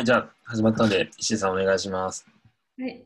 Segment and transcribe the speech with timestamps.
[0.00, 2.24] はい、じゃあ始まったので、石井さんお願いします。
[2.78, 3.04] はい、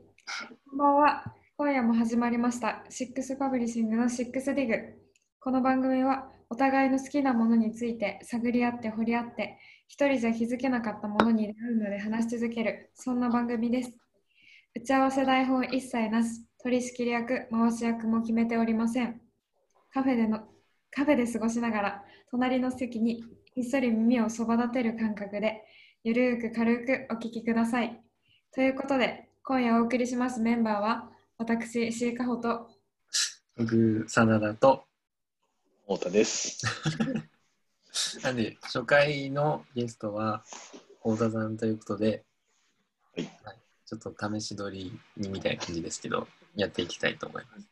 [0.70, 1.24] こんばんは。
[1.56, 2.84] 今夜も始まりました。
[2.88, 4.74] Six Publishing の Six Dig。
[5.40, 13.92] この番組はお互いの好きなものについて探り合って掘り合って、一人じゃ気づけなかったものに出会うので話し続ける、そんな番組です。
[14.76, 19.20] 打ち合わせ台本一切なし、取り仕切り役、回し役も決めておりません。
[19.92, 20.44] カフェでの
[20.92, 25.64] カフェで過ごしながら、隣の席にひっそり耳をそば立てる感覚で、
[26.04, 27.98] ゆるーく軽くお聞きください。
[28.54, 32.68] ということで、今夜お送りしますメンバーは、私、石井かほと、
[33.56, 34.84] 僕、真田と、
[35.86, 36.60] 太田です。
[38.22, 40.44] なんで、初回のゲストは、
[41.02, 42.22] 太田さんということで、
[43.16, 43.30] はい
[43.86, 47.66] ちょっと試し撮りにみたいな感じですけど、やっていきたいと思います。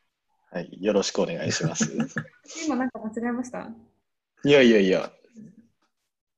[0.51, 1.91] はい、よろしくお願いします。
[2.67, 3.69] 今なんか間違えました？
[4.45, 5.11] いやいやいや、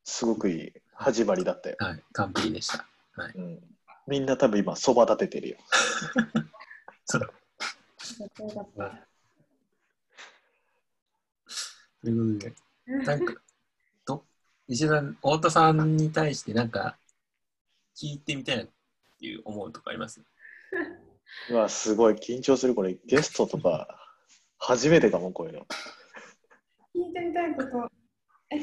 [0.04, 1.76] すごくいい始まりだったよ。
[1.78, 2.86] はい、完璧でした。
[3.34, 3.60] うん、
[4.06, 5.56] みんな多分今、そば立ててるよ。
[7.04, 7.20] そう
[12.04, 12.54] ということで、
[13.04, 13.34] なんか、
[14.04, 14.24] と
[14.68, 16.98] 石井さん、太田さんに対してなんか、
[17.96, 18.68] 聞いてみたいなっ
[19.18, 20.20] ていう思うとかあります？
[21.50, 22.74] うわ、すごい緊張する。
[22.74, 23.88] これ、ゲストとか、
[24.58, 25.66] 初めてかも、こういうの。
[26.94, 27.90] 聞いてみたいこと、
[28.50, 28.58] え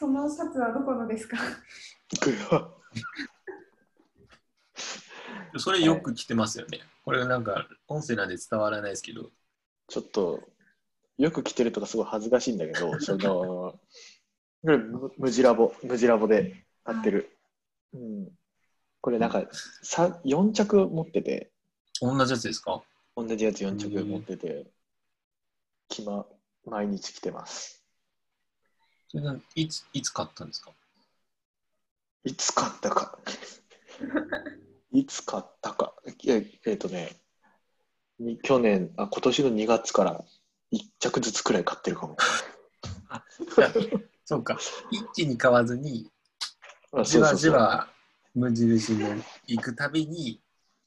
[0.00, 1.36] そのシャツはどこのですか？
[5.58, 6.80] それよく来てますよね。
[7.04, 9.30] これなんか、音声なんで伝わらないですけど、
[9.88, 10.40] ちょっと、
[11.18, 13.78] よく着てるとかすごい恥ずかしいんだけど、 その、
[14.62, 17.36] これムムジラボ、ムジラボで買ってる。
[17.92, 18.30] うん、
[19.02, 19.50] これなんか
[19.82, 21.52] さ4着持ってて、
[22.00, 22.82] 同じやつですか？
[23.16, 24.72] 同じやつ4着持ってて、
[25.88, 26.24] きま、
[26.64, 27.79] 毎日着てます。
[29.10, 30.70] それないついつ買ったんですか？
[32.22, 33.18] いつ買ったか。
[34.92, 35.94] いつ買ったか。
[36.28, 37.20] ええっ、とね、
[38.20, 40.24] に去年あ、今年の2月から
[40.72, 42.16] 1着ずつくらい買ってるかも。
[44.24, 44.58] そうか。
[44.92, 46.08] 一気に買わずに、
[46.92, 47.88] あじわじわ
[48.32, 49.08] 無印の
[49.48, 50.40] 行くたびに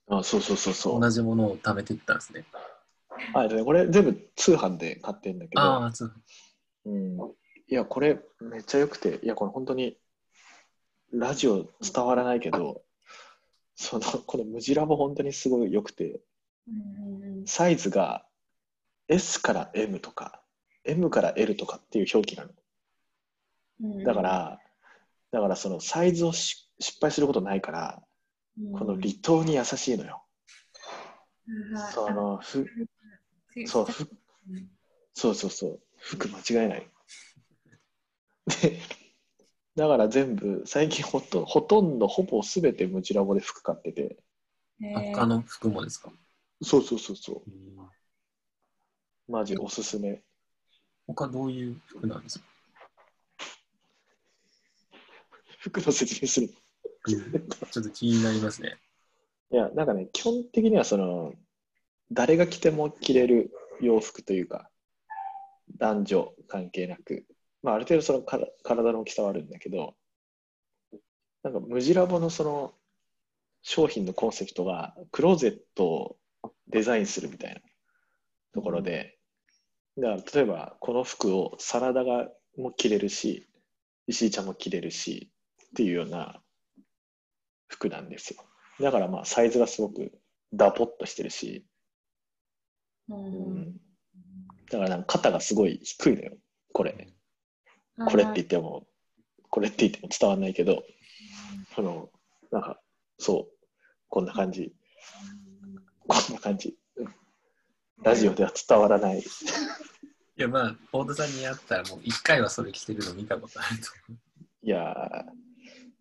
[0.07, 1.01] あそうそうそうそう。
[1.01, 2.45] 同じものを貯めていったんですね。
[3.33, 6.13] あでねこれ全部通販で買ってるんだけど、ああ、そう。
[6.85, 7.17] うん、
[7.73, 9.97] いや、これめっちゃ良くて、いや、これ本当に
[11.11, 12.83] ラジオ伝わらないけど、
[13.73, 16.21] そのこのムジラボ本当にすごい良くて、
[16.67, 18.27] うんサイズが
[19.07, 20.43] S から M とか
[20.85, 22.51] M から L とかっていう表記なの。
[23.81, 24.59] うんだか、ら、
[25.31, 28.03] だからそのサイズをし失敗することないから、
[28.77, 30.23] この離島に優しいのよ。
[31.91, 32.67] そのふ
[33.65, 34.07] そうふ
[35.15, 36.92] そうそうそう服間違えない。
[38.47, 38.79] で
[39.75, 44.17] だから全部最近ほとほとんどほぼ全てムジラボで服買ってて。
[45.13, 46.11] 他の服もですか？
[46.61, 49.31] そうそうそうそう。
[49.31, 50.21] マジおすすめ。
[51.07, 52.45] 他どういう服なんですか？
[55.59, 56.49] 服の説明する。
[57.07, 58.77] ちょっと気になりますね。
[59.51, 61.33] いやなんかね基本的にはその
[62.11, 64.69] 誰が着ても着れる洋服というか
[65.77, 67.25] 男女関係なく、
[67.63, 69.95] まあ、ある程度そのから体の大きさはあるんだけど
[71.43, 72.73] なんかムジラボのその
[73.61, 76.17] 商品のコンセプトがクローゼットを
[76.67, 77.61] デザインするみたいな
[78.53, 79.17] ところで、
[79.97, 83.47] だから例えばこの服をサラダがも着れるし
[84.07, 85.31] 石井ちゃんも着れるし
[85.65, 86.41] っていうような
[87.67, 88.43] 服なんですよ。
[88.81, 90.11] だからまあサイズがすごく
[90.53, 91.65] ダポっとしてるし、
[93.09, 93.73] うん。
[94.69, 96.37] だからなんか肩がすごい低いのよ
[96.73, 97.13] これ
[97.97, 98.85] これって言っても
[99.49, 100.83] これって言っても伝わんないけど
[101.75, 102.09] その
[102.51, 102.79] なんか
[103.17, 103.53] そう
[104.09, 104.71] こんな感じ。
[106.07, 106.77] こんな感じ。
[106.97, 107.07] うん。
[108.03, 109.19] ラジオでは伝わらない。
[109.19, 109.23] い
[110.35, 114.17] や、まあ、太田さんに会ったらもう一回はそれ着てるの見たことあると思
[114.63, 115.23] いやー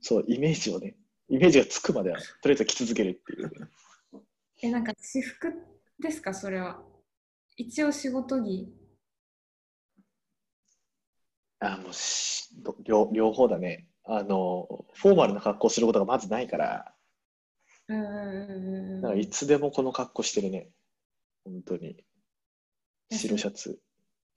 [0.01, 0.95] そうイメージをね
[1.29, 3.71] イメージがつくまではとりあえず着続けるっていう。
[4.63, 5.51] え、なんか私服
[5.99, 6.83] ですか、それは。
[7.57, 8.71] 一応仕事着。
[11.65, 13.87] あもうしど両両方だね。
[14.05, 16.93] あのフォーマルな格好することがまずないから。
[17.89, 20.71] うんうんうんだからいつでもこの格好してるね。
[21.45, 22.05] 本当に。
[23.13, 23.79] 白シャツ。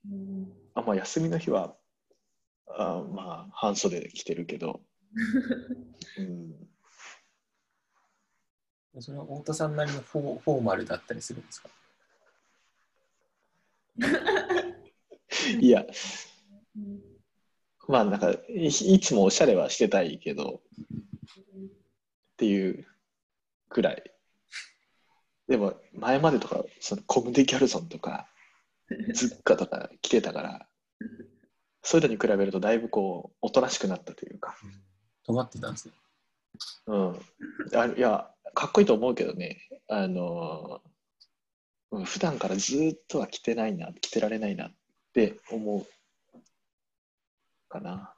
[0.08, 0.52] うん。
[0.74, 1.74] あまあ休みの日は
[2.68, 4.80] あまあ半袖で着てるけど、
[6.18, 6.52] うん、
[8.94, 9.02] う。
[9.02, 11.70] それは太田さんなりのフォーフォーマルだったりするんですか？
[15.60, 15.84] いや。
[16.76, 17.15] うん
[17.88, 22.86] まあなんかい、いつもおしゃれはしてたいけど、っていう
[23.68, 24.02] くらい。
[25.48, 28.26] でも、前までとか、そのコムデ・ギャルソンとか、
[29.14, 30.66] ズッカとか着てたから、
[31.82, 34.56] そういうのに比べるとだいぶこう、おとなしくなったというか、
[35.28, 35.94] 止まってたんですね。
[36.86, 37.20] うん。
[37.74, 40.80] あいや、かっこいいと思うけどね、あの
[41.90, 44.74] うん普段からずっとは着てないな、着てられないなっ
[45.12, 45.86] て思う
[47.68, 48.12] かな。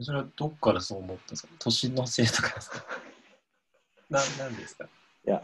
[0.00, 1.52] それはどっからそう思ったんですか？
[1.58, 2.84] 年のせいとかですか？
[4.10, 4.84] ななんですか？
[4.84, 4.88] い
[5.30, 5.34] や、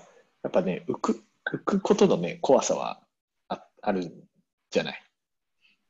[0.43, 3.03] やっぱね、浮く、浮くことのね、怖さは
[3.49, 4.13] ああるん
[4.71, 5.03] じゃない？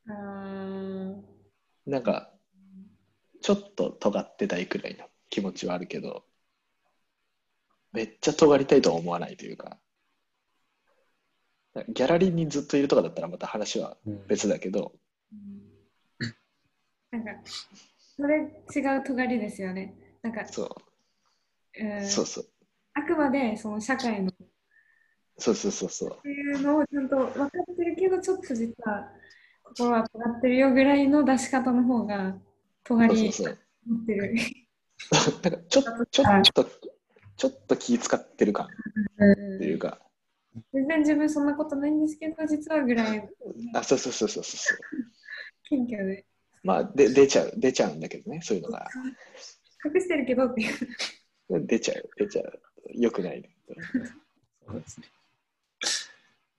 [0.09, 1.23] あー
[1.87, 2.31] なんか、
[3.43, 6.25] ちょっと尖ってたいくらいの気持ちはあるけど、
[7.93, 9.79] めっちゃ尖りたいとは思わないというか、
[11.89, 14.93] ギャラリーにずっといるとかだったらまた話は別だけど、
[17.15, 17.31] なんか、
[18.17, 18.39] それ
[18.75, 19.95] 違う尖りですよね。
[20.23, 22.45] なんか、そう、うんそうそう、
[22.95, 24.35] あくまでその社会のっ
[25.39, 26.23] そうそうそうそう。
[26.23, 29.11] ていうのをちゃんと分かってるけど、ちょっと実は
[29.63, 32.37] 心は尖ってるよぐらいの出し方の方が
[32.85, 33.59] 尖りそうそうそう。
[33.87, 34.35] 持ってる。
[35.13, 36.65] なんかちょちょっと、
[37.37, 38.69] ちょっと気使ってる感
[39.19, 40.01] うんっていうか、
[40.73, 43.29] 全然自分そんなことないんですけど、実はぐらい
[43.75, 44.79] あ、そうそうそうそうそう。
[45.65, 46.25] 謙虚で。
[46.65, 48.89] まあ、で出ちゃう、出ちゃうんだけどね、そういうのが。
[49.85, 51.67] 隠してるけどっていう。
[51.67, 52.61] 出ちゃう、出ちゃう。
[52.95, 53.51] よくない、ね。
[54.67, 55.07] そうですね。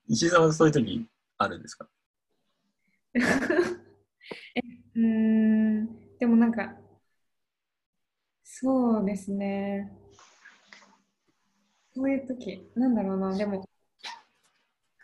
[0.08, 1.08] 石井さんはそういう時
[1.40, 1.90] あるんですか？
[3.16, 3.20] え
[4.96, 6.78] うーん、でもなんか、
[8.44, 9.92] そうですね。
[11.96, 13.68] そういう時なんだろうな、でも、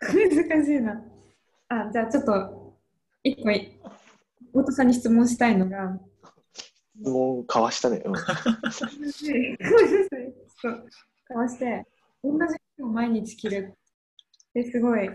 [0.00, 1.04] 難しいな。
[1.68, 2.78] あ、じゃあちょっと、
[3.24, 3.80] 一個い、
[4.52, 5.98] 太田さんに質問したいのが、
[7.02, 8.02] もう、かわしたね。
[8.04, 8.12] うん。
[8.12, 8.20] か
[11.34, 11.86] わして、
[12.22, 12.38] 同じ
[12.76, 15.10] 服を毎日着るってすごい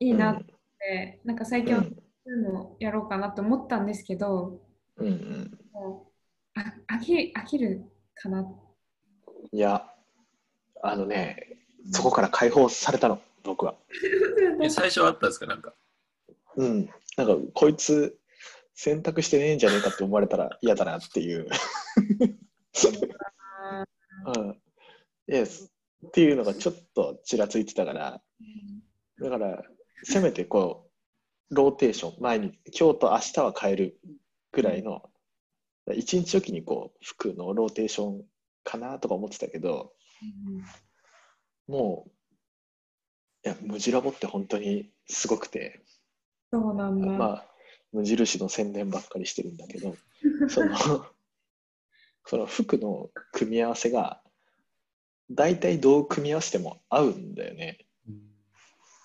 [0.00, 0.38] いいなっ
[0.78, 1.94] て、なんか最近はそうい
[2.40, 4.60] うのをやろうかなと思ったんですけど、
[4.96, 5.58] うんうん。
[5.72, 6.12] も
[6.56, 7.84] うあ飽き飽きる
[8.14, 8.44] かな？
[9.52, 9.88] いや、
[10.82, 11.36] あのね、
[11.92, 13.76] そこから解放されたの、僕は。
[14.60, 15.46] え最初はあったんですか？
[15.46, 15.72] なんか。
[16.56, 16.90] うん。
[17.16, 18.18] なんか、こいつ、
[18.76, 21.48] 洗濯してねえんじゃねえかって思われたら嫌だなっていう。
[24.36, 24.50] うん。
[24.52, 28.22] っていうのがちょっとちらついてたから、
[29.20, 29.62] だから、
[30.04, 30.90] せめてこ
[31.50, 34.00] う、ローテーション、前に、今日と明日は変える
[34.52, 35.02] ぐらいの、
[35.94, 38.24] 一日おきにこう、服のローテーション
[38.62, 39.94] かなとか思ってたけど、
[41.66, 42.10] もう、
[43.46, 45.82] いや、ムジラボって本当にすごくて、
[46.52, 47.06] そうなんだ。
[47.06, 47.55] まあ、
[47.92, 49.96] 無印の宣伝ばっかりしてるんだけど、
[50.48, 51.06] その、
[52.24, 54.22] その服の組み合わせが、
[55.30, 57.86] 大体どう組み合わせても合うんだよね。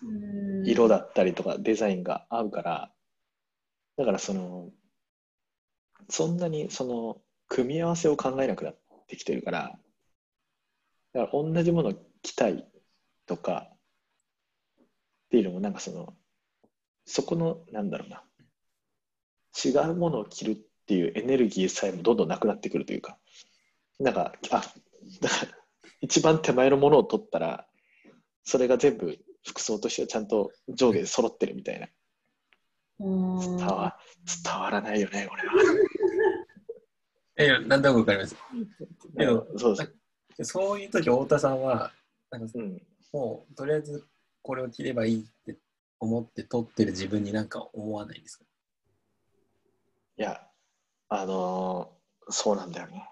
[0.04, 0.66] うん。
[0.68, 2.94] 色だったりとかデザインが合うから、
[3.98, 4.72] だからその、
[6.10, 9.80] そんなにその、組み合わせを考えなくなってきてるから、
[11.14, 12.66] だから同じもの着たい
[13.26, 16.14] とかっていうのもなんかその、
[17.06, 18.24] そこの、なんだろうな、
[19.66, 23.18] 違うものを着るっていうエネルギーさえもどんどんなくなってくるというか、
[24.00, 24.62] なんか、あ、
[25.22, 25.52] だから
[26.02, 27.68] 一番手前のものを取ったら、
[28.44, 31.88] それが全部服装としてはちゃんと上下で揃ってるみたいな。
[33.00, 33.98] うん伝わ
[34.44, 35.54] 伝わらないよね、俺は。
[37.38, 38.36] え、なんとなくわかります。
[39.18, 39.96] けどそうそう。
[40.46, 41.92] そういう時太田さんは、
[42.30, 42.82] なんかうん、
[43.12, 44.08] もうとりあえず
[44.42, 45.58] これを着ればいいって
[46.00, 48.46] 思って撮ってる自分になんか思わないですか？
[50.22, 50.40] いや、
[51.10, 53.10] あのーそうなんだよね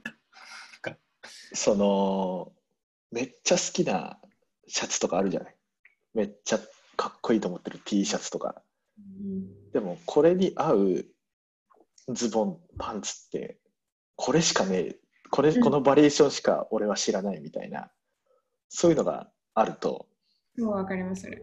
[0.80, 0.96] か。
[1.52, 2.52] その、
[3.10, 4.18] めっちゃ好きな
[4.66, 5.56] シャツとかあるじゃない？
[6.14, 6.58] めっちゃ
[6.96, 8.62] かっこいいと思ってる T シャツとか。
[9.74, 11.06] でも、これに合う
[12.08, 13.60] ズボン、パンツって、
[14.16, 14.98] これしかねえ、
[15.30, 17.92] これ、うんこのバリエーションしか俺は知らないみたいな、
[18.70, 20.08] そういうのがあると、
[20.56, 21.42] そうわかりますそれ。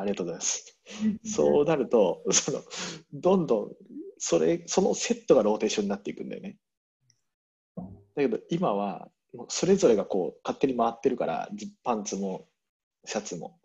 [0.00, 0.78] ありがとうございます。
[1.24, 2.62] そうなると、その
[3.12, 3.70] どんどん
[4.18, 6.56] それそのセットがローテーションになっていくんだよね。
[7.76, 7.82] だ
[8.16, 12.46] けど今はもうそれぞれがこう勝手に回ってるからジパンツも
[13.04, 13.58] シャツも。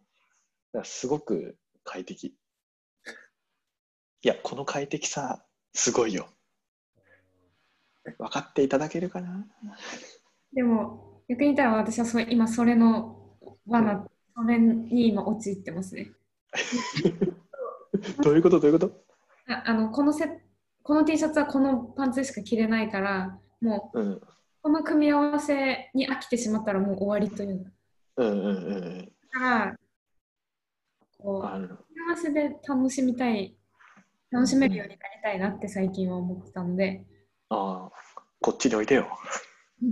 [0.83, 2.27] すごく快適。
[2.27, 6.29] いや、この快適さ、すごいよ。
[8.17, 9.45] 分かっていただけるかな？
[10.53, 13.35] でも、逆に言ったら私はそれ今それの
[13.65, 16.11] 罠、それに今陥ってますね。
[18.23, 18.59] どういうこと？
[18.59, 19.03] どういうこと？
[19.47, 20.41] ああのこのセ
[20.83, 24.21] この T シャツはこのパンツしか着れないからもううん。
[24.63, 27.63] この組み合わせに飽きてしまったらもう終わりという。
[27.65, 27.71] か
[28.17, 29.11] うんうんうん。
[29.33, 29.75] だから
[31.17, 33.55] こう組み合わせで楽しみたい
[34.29, 37.05] 楽しめるようになりたいなって最近は思ってたので、
[37.49, 37.91] あー
[38.39, 39.07] こっちにおいでよ。
[39.81, 39.91] 本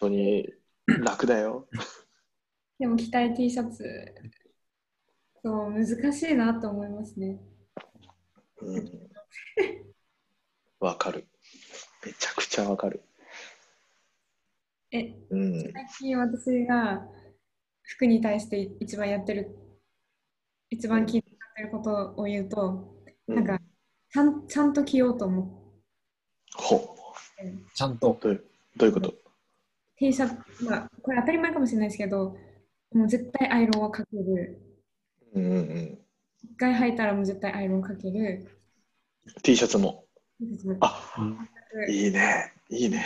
[0.00, 0.48] 当に
[1.04, 1.68] 楽だよ。
[2.78, 3.84] でも着たい T シャツ
[5.44, 7.38] そう難しいなと思いますね。
[8.62, 8.90] うん。
[10.80, 11.26] わかる。
[12.02, 13.02] めちゃくちゃわかる。
[14.90, 15.60] えうん。
[15.60, 17.06] 最近私が
[17.82, 19.54] 服に対して一番やってる
[20.70, 22.96] 一番気になってることを言うと、
[23.28, 23.34] うん。
[23.34, 23.60] なんか
[24.10, 25.62] ちゃんちゃんと着ようと思
[26.54, 26.80] ほっ
[27.36, 27.54] て。
[27.74, 28.18] ちゃんと。
[28.18, 28.44] どういう
[28.78, 29.14] どういうこと
[29.98, 32.34] ？T シャツ、まあ、これ当たり前かもしれないですけど
[32.92, 34.73] もう絶対アイロンはかける
[35.34, 35.98] うんうんうん。
[36.44, 38.48] 一回履いたらもう絶対アイロンかける。
[39.42, 40.04] T シャツも。
[40.80, 41.38] ああうん。
[41.90, 42.52] いいね。
[42.70, 43.04] いいね。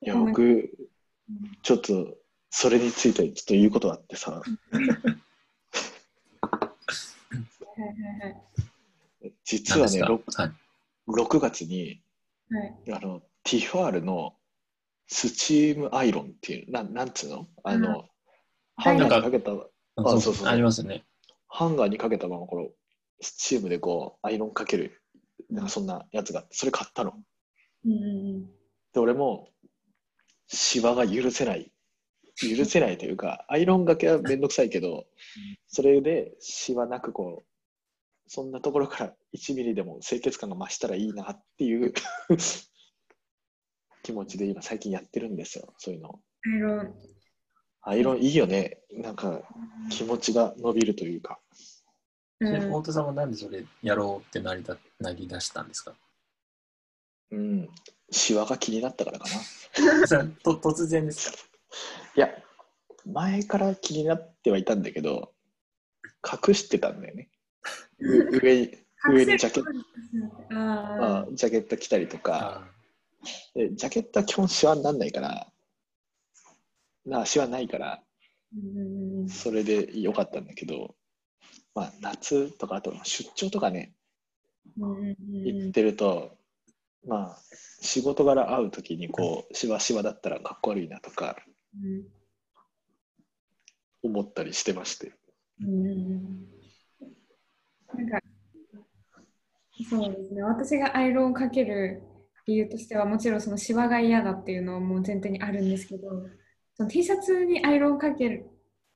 [0.00, 0.70] いや僕
[1.62, 2.14] ちょっと
[2.50, 4.30] それについてちょっと言うことあってさ。
[4.30, 4.44] はい
[7.80, 7.88] はい
[8.20, 8.42] はい。
[9.44, 10.42] 実はね何 6, ですか？
[10.42, 10.52] はい。
[11.08, 12.00] 6月に
[12.50, 12.74] はい。
[12.92, 14.34] あのティファールの
[15.08, 17.46] スチームアイロンっていうななんつうの？
[17.64, 18.08] あの、
[18.76, 19.52] ハンガーにかけた
[19.96, 20.34] あそうそう。
[20.34, 21.04] そうありますよね。
[21.48, 22.68] ハンガーにかけたままこの
[23.20, 25.02] スチームでこうアイロンかける
[25.50, 27.14] なんかそんなやつがあってそれ買ったの。
[27.84, 27.94] うんう
[28.38, 28.46] ん
[28.92, 29.50] で俺も
[30.48, 31.72] シワが許せない。
[32.36, 35.06] 許せないというか アイロンがけはめんどくさいけど
[35.68, 41.94] それでシワなくこうそんなところから1ミリでも清潔感が増したらいいなっていう
[44.02, 47.15] 気持ちで今最近やってるんですよそういうのアイロン
[47.88, 48.78] アイロンいいよね。
[48.92, 49.42] なんか
[49.90, 51.38] 気持ちが伸びるというか。
[52.40, 52.52] うん。
[52.52, 55.94] で太田さんはなんでそれやろうってなりだなり出したんですか？
[57.30, 57.68] うん。
[58.10, 59.26] シワが気になったからか
[60.10, 60.24] な。
[60.42, 61.38] と突然ですか？
[62.16, 62.28] いや
[63.04, 65.32] 前から気になってはいたんだけど
[66.48, 67.28] 隠してたんだよね。
[68.00, 68.78] う 上に
[69.12, 69.70] 上にジャケット。
[70.58, 72.68] ああジャケット着たりとか。
[73.54, 75.50] ジャケットは基本シワになんないから
[77.06, 78.02] なシワないから
[79.28, 80.94] それでよかったんだけど、
[81.74, 83.92] まあ、夏とかあと出張とかね
[84.76, 86.36] 行ってると、
[87.06, 87.38] まあ
[87.80, 91.36] 仕事柄会う時にこうシワシワだったらかっこ悪いなとか
[91.80, 92.04] うん
[94.02, 95.12] 思ったりしてまして。
[95.62, 95.86] うん。
[95.86, 96.46] うん
[97.94, 98.20] なんか
[99.88, 100.42] そうですね。
[100.42, 102.02] 私がアイロンをかける
[102.46, 106.08] 理由としてはもちろんそのシワが嫌だっていうのはもう前提にあるんですけど
[106.76, 108.50] その T シャツにアイロンをかける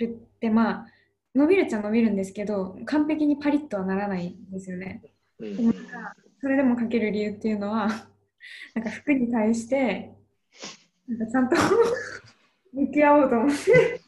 [0.05, 0.09] っ
[0.39, 0.87] てまあ
[1.35, 5.03] 伸びるっちゃ伸びるんですけど完璧にパリッとはならないんですよね。
[5.39, 5.57] うん。
[5.57, 7.89] でもなんかそれでもかける理由っていうのは
[8.75, 10.13] なんか服に対して
[11.09, 11.57] なんかちゃんと
[12.73, 14.01] 向き合おうと思って。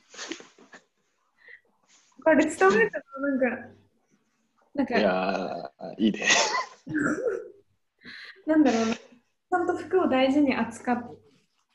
[2.25, 3.69] これ伝わるかななんか
[4.75, 6.21] なんいかやーいいね。
[8.47, 8.95] なんだろうな。
[8.95, 11.11] ちゃんと服を大事に扱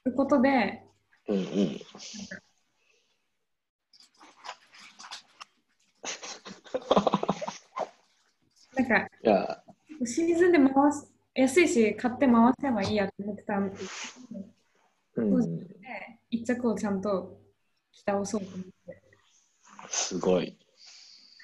[0.06, 0.87] うことで
[1.28, 1.82] うんうん。
[8.76, 9.64] なんかいや。
[10.06, 13.78] シーズンで回す安いし買って回せばいいやと思ってたんで
[15.16, 15.68] うん。
[16.30, 17.40] 一着をちゃんと
[17.92, 19.02] 着倒そうと思って。
[19.90, 20.58] すごい。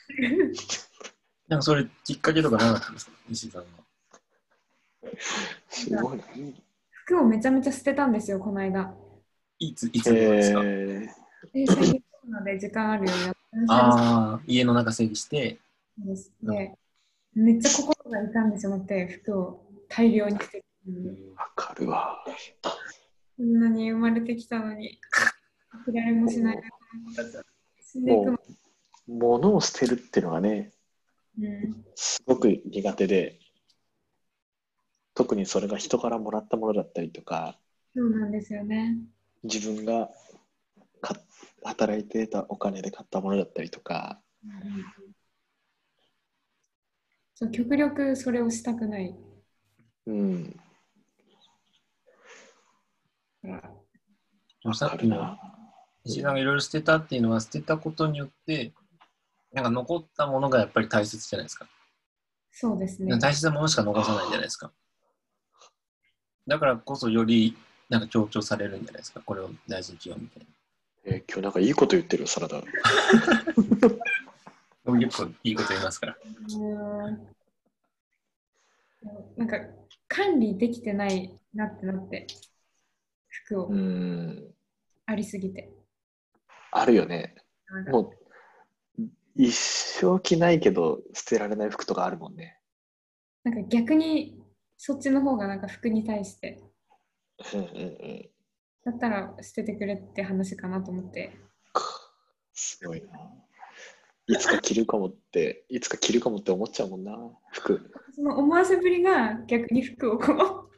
[1.48, 3.12] なんかそれきっかけとかなかったんですか？
[3.30, 3.68] 石井さんは。
[5.70, 6.18] すごい。
[6.18, 6.24] な
[6.92, 8.96] 服をめちゃめちゃ捨てたんですよこの間
[9.60, 11.10] いつ、いつ頃ですか、え
[11.54, 13.12] で最近コロナで時間あるよ。
[13.14, 15.60] うになってああ、家の中整理して、
[15.98, 16.76] ですで
[17.34, 20.64] めっちゃ心が痛んでしまって服を大量に捨て
[21.36, 22.24] わかるわ。
[23.38, 25.00] こんなに生まれてきたのに
[25.88, 26.62] 嫌いもしない。
[27.82, 28.32] 死んでいくの。
[28.32, 28.40] もう
[29.08, 30.72] 物を捨てるっていうのはね
[31.38, 33.40] うんすごく苦手で
[35.14, 37.58] 特にそれが人からもらったものだったりとか。
[37.96, 38.98] そうなんですよね
[39.44, 40.10] 自分が
[41.02, 41.16] か
[41.64, 44.22] 働いてたお金で買ったものだったりとか。
[47.36, 49.16] そう極力それをしたくない。
[50.06, 50.60] うん。
[54.74, 55.38] さっきの
[56.06, 58.74] 石井さんがいろいろ捨てたっていうのは捨てたことによって、
[59.52, 61.68] なんか残ったものがやっぱり大切じゃないですか。
[62.52, 63.18] そうですね。
[63.20, 64.72] 大切なものしか残さないじゃないですか。
[66.48, 67.58] だからこそより
[67.90, 69.22] なんか強調されるんじゃないですか？
[69.26, 70.46] これを大事にしようみたいな。
[71.06, 72.62] えー今日なんかいいこと言ってるよサラダ
[74.86, 76.18] 僕結構いいこと言いますから。
[76.60, 77.28] うん
[79.36, 79.58] なんか
[80.08, 82.26] 管理できてないなってなって
[83.28, 84.54] 服をうん。
[85.06, 85.70] ありすぎて。
[86.72, 87.36] あるよね。
[87.92, 88.14] も
[88.98, 89.02] う、
[89.36, 92.58] 一生着ないけど捨てられない服とかあるもんね。
[93.44, 94.42] なんか逆に
[94.78, 96.62] そっちの方がなんか服に対して
[97.54, 98.30] うんうんうん。
[98.86, 101.38] だったら捨ててくれって話かなと思って。
[102.54, 103.20] すごいな。
[104.28, 107.18] いつか着るかもって、いつか着るかもって思っちゃうもんな、
[107.52, 107.92] 服。
[108.16, 110.70] その思わせぶりが逆に服をこ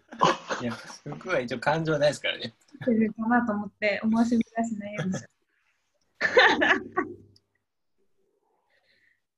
[0.60, 2.56] ういや、服は一応感情ないですからね。
[2.82, 5.30] してるかなと思って思わせぶりはしないようにしよ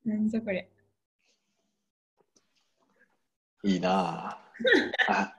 [0.06, 0.10] う。
[0.10, 0.70] なんじゃこれ。
[3.64, 4.40] いいな
[5.10, 5.34] あ。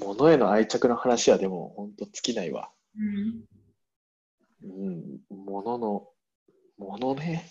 [0.00, 2.70] あ、物への愛着の話はでも本当尽きないわ。
[2.96, 3.44] うん。
[4.62, 6.08] うん、物の、
[6.78, 7.48] 物ね、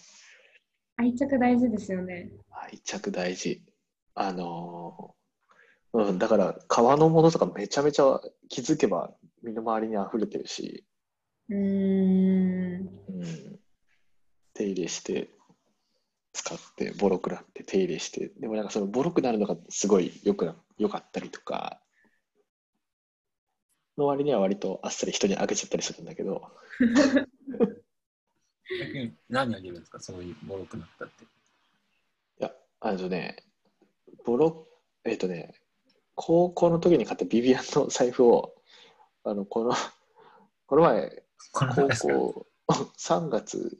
[0.98, 2.32] 愛着大事ですよね。
[2.52, 3.62] 愛着大事。
[4.14, 10.86] あのーうん、だから革のものとかめちゃめちゃ気づけば身の回りに溢れてるし、
[11.50, 11.62] うーん。
[11.62, 13.60] うん、
[14.54, 15.30] 手入れして
[16.34, 21.82] 使ってボロくなって手入れしてでもなんかそのボロくなるのがすごいよくなよかったりとか
[23.98, 26.42] の割には割とあっさり人にあげちゃったりするんだけど。
[28.80, 30.00] 逆に何あげるんですか？
[30.00, 31.24] そういうボロくなったって。
[31.24, 31.28] い
[32.40, 33.38] やあのね
[34.26, 34.68] ボロ
[35.04, 35.54] えっ、とね
[36.16, 38.56] 高校の時に買ったビビアンの財布を
[39.24, 39.74] あのこの
[40.68, 41.88] この前この高
[42.34, 42.48] 校
[42.98, 43.78] 3月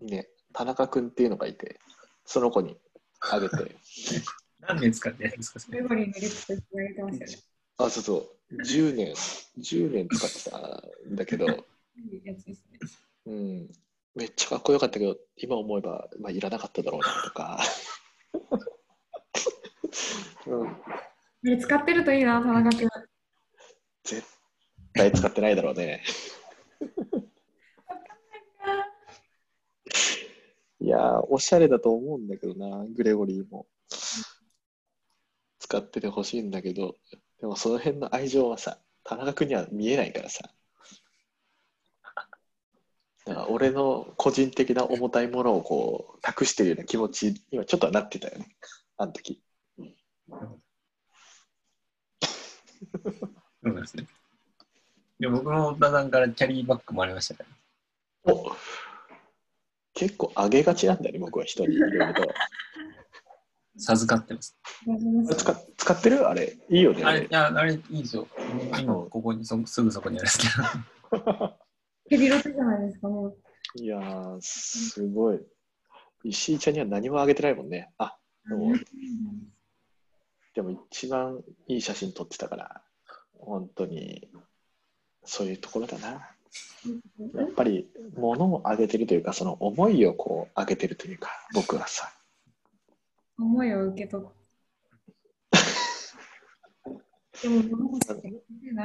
[0.00, 1.80] にね田中君っていうのがいて
[2.24, 2.78] その子に
[3.20, 3.56] あげて。
[4.60, 5.58] 何年使ってやるんですか？
[5.58, 5.80] それ。
[7.78, 9.12] あそうそう10年
[9.58, 10.58] 10年使ってた
[11.08, 12.78] んだけど、いいやつですね。
[13.26, 13.70] うん、
[14.14, 17.60] めっちゃかっこよかったけど今思えば、まあ、いらなかっただろうなとか、
[20.46, 20.76] うん、
[21.50, 22.88] ね使ってるといいな、田中君。
[24.04, 24.26] 絶
[24.92, 26.02] 対使ってないだろうね。
[30.80, 33.66] いやーおしゃれだと思うんだけどなグレゴリーも。
[35.72, 36.96] 使っててほしいんだけど
[37.42, 40.48] でもその辺の愛情はさ田中君には見えないからさ。
[43.24, 48.46] だから俺の個人的な重たいものをこう託してるような気持ちにはちょっとはなってたよね。
[48.96, 49.42] あの時。
[53.64, 54.06] そうですね。
[55.18, 57.44] で僕も太田さんからキャリーバッグもありましたか
[58.24, 58.32] ら。
[58.34, 58.56] お
[59.94, 62.22] 結構上げがちなんだね僕は人にいろいろと
[63.76, 64.56] 授かってます。
[65.36, 66.28] 使使ってる？
[66.28, 68.28] あれいいよねあれ、いや、あれいいですよ。
[68.80, 70.46] 今、ここにそ、すぐそこにあるんですけ
[71.18, 71.54] ど。
[72.10, 73.38] ヘビロテじゃないですか、もう。
[73.74, 75.40] いやーすごい
[76.24, 78.74] 石井ちゃんには何もあげてないもんねあでも
[80.54, 82.82] でも一番いい写真撮ってたから
[83.38, 84.28] 本当に
[85.24, 86.10] そういうところだな
[87.34, 92.12] やっぱり物をあげてるというかその思いをこうあげてるというか僕はさ
[93.42, 94.32] 思いを受け取って。
[97.42, 98.08] でも、物欲し
[98.70, 98.84] いな。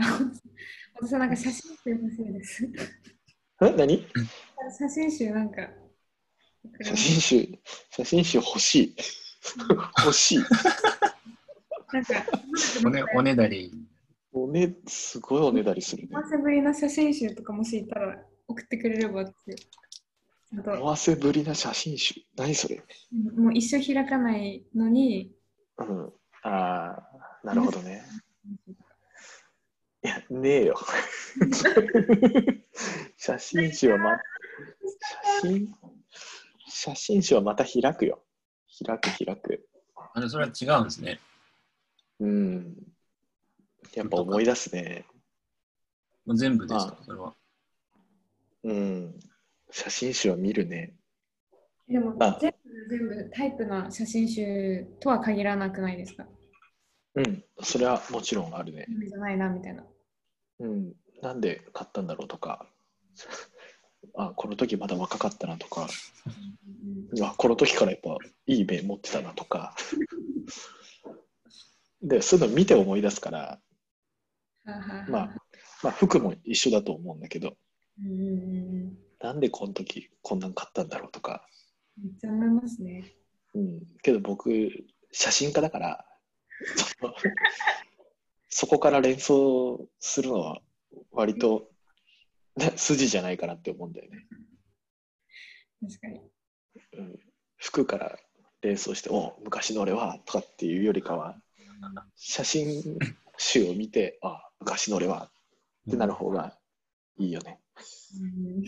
[0.99, 2.67] 私はなんか写真集欲しいです。
[3.61, 4.07] え何？
[4.77, 5.69] 写真集なんか。
[6.81, 7.59] 写真集。
[7.91, 8.95] 写真集欲しい。
[10.03, 10.39] 欲しい。
[11.93, 12.13] なんか、
[12.85, 13.71] おね、おねだり。
[14.33, 16.09] おねすごいおねだりするね。
[16.09, 16.61] 久しぶり。
[16.61, 19.55] の写真集とかもしいたら送ってくれればって。
[20.51, 22.81] 思わせぶりな写真集何それ
[23.36, 25.31] もう一生開かないのに、
[25.77, 26.95] うんあ
[27.43, 28.03] あなるほどね
[30.03, 30.75] いや、ねえよ。
[33.17, 34.12] 写真集はま、
[35.41, 35.75] 写真、
[36.69, 38.23] 写真集はまた開くよ。
[38.86, 39.67] 開く、開く。
[40.13, 41.19] あの、それは違うんですね。
[42.19, 42.77] うん。
[43.95, 45.05] やっぱ思い出すね。
[46.25, 46.97] もう全部ですか？
[47.01, 47.36] あ、それは。
[48.63, 49.19] うん。
[49.71, 50.93] 写真集は見るね。
[51.88, 56.27] でもあ全部全部タイプな写真集とは限らなくないですか？
[57.15, 57.43] うん。
[57.63, 58.86] それはもちろんあるね。
[59.08, 59.86] じゃないなみたいな。
[60.60, 60.93] うん。
[61.21, 62.69] なんで買ったんだろうとか。
[64.15, 65.88] あ、この時まだ若かったなとか。
[67.21, 69.75] あこの時からやっぱいい目持ってたなとか。
[72.01, 73.60] で、そういうの見て思い出すから、
[75.10, 75.36] まあ、
[75.84, 77.58] まあ、服も一緒だと思うんだけど、
[77.99, 78.23] うんうんう
[78.86, 81.47] んなんでこの時こんなん買ったんだろうとか、
[82.01, 83.13] めっちゃ思いますね。
[83.56, 84.49] うん、けど僕、
[85.12, 86.06] 写真家だから、
[88.49, 90.62] そこから連想するのは
[91.12, 91.69] 割と、
[92.56, 94.27] ね、筋じゃないかなって思うんだよね。
[95.82, 96.21] 確かに。
[96.93, 97.19] うん、
[97.58, 98.17] 服から
[98.62, 101.36] 連想して、お昔の俺はとかっていうよりかは、
[102.15, 102.97] 写真
[103.38, 105.30] 集を見て、あ昔の俺は
[105.88, 106.58] ってなる方が
[107.17, 107.60] いいよね。
[108.21, 108.63] うん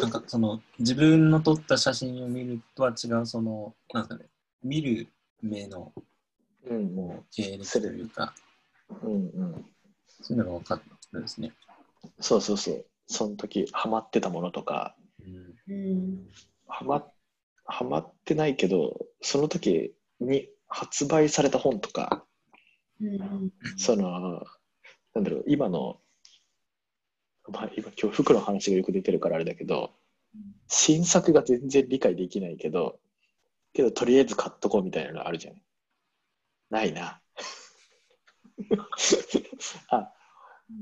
[0.00, 4.26] なんかその自分の撮った写真を見るとは違うそのなんかね
[4.62, 5.08] 見る
[5.42, 5.92] 目の
[6.66, 8.34] うんもう経歴というか
[9.02, 9.64] うんうん。
[10.22, 11.52] そういうのが分かるんですね。
[12.20, 12.86] そうそうそう。
[13.06, 14.96] その時ハマってたものとか、
[15.68, 16.28] うんうん
[16.66, 17.04] ハマ
[17.66, 22.24] ハマってないけど、その時に発売された本とか、
[23.00, 24.42] うんその、
[25.14, 25.98] なんだろう、今の、
[27.48, 29.92] まあ、今今日服の話がよく出てるからあれだけど、
[30.68, 32.98] 新作が全然理解できないけど、
[33.72, 35.60] けどとりあえず買っとこうみたいなのあるじゃん。
[36.70, 37.20] ないな。
[39.90, 40.12] あ、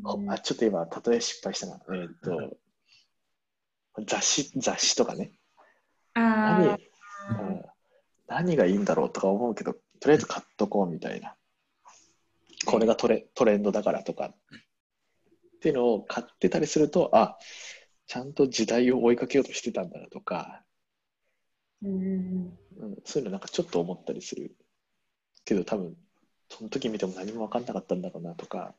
[0.05, 1.81] うんあ、ちょっと今、例え失敗したな。
[1.89, 2.57] えーっと、
[4.07, 5.33] 雑誌、雑誌とかね。
[6.15, 6.79] 何あ
[7.41, 7.65] うん
[8.29, 11.37] 何がいいんだろうとか思うけど、とりあえず買っとこうみたいな。
[12.65, 14.33] これがトレトレンドだからとか。
[15.63, 17.39] っていうのを買ってたりすると、あ、
[18.09, 24.57] ちゃんと時代を追いかけようとしてたんだなとか、ーうんうん、そういうのなんかちょっと思ったりする。
[25.45, 25.97] けど多分、
[26.49, 28.75] その時見ても何も分かんなかったんだろうなとか。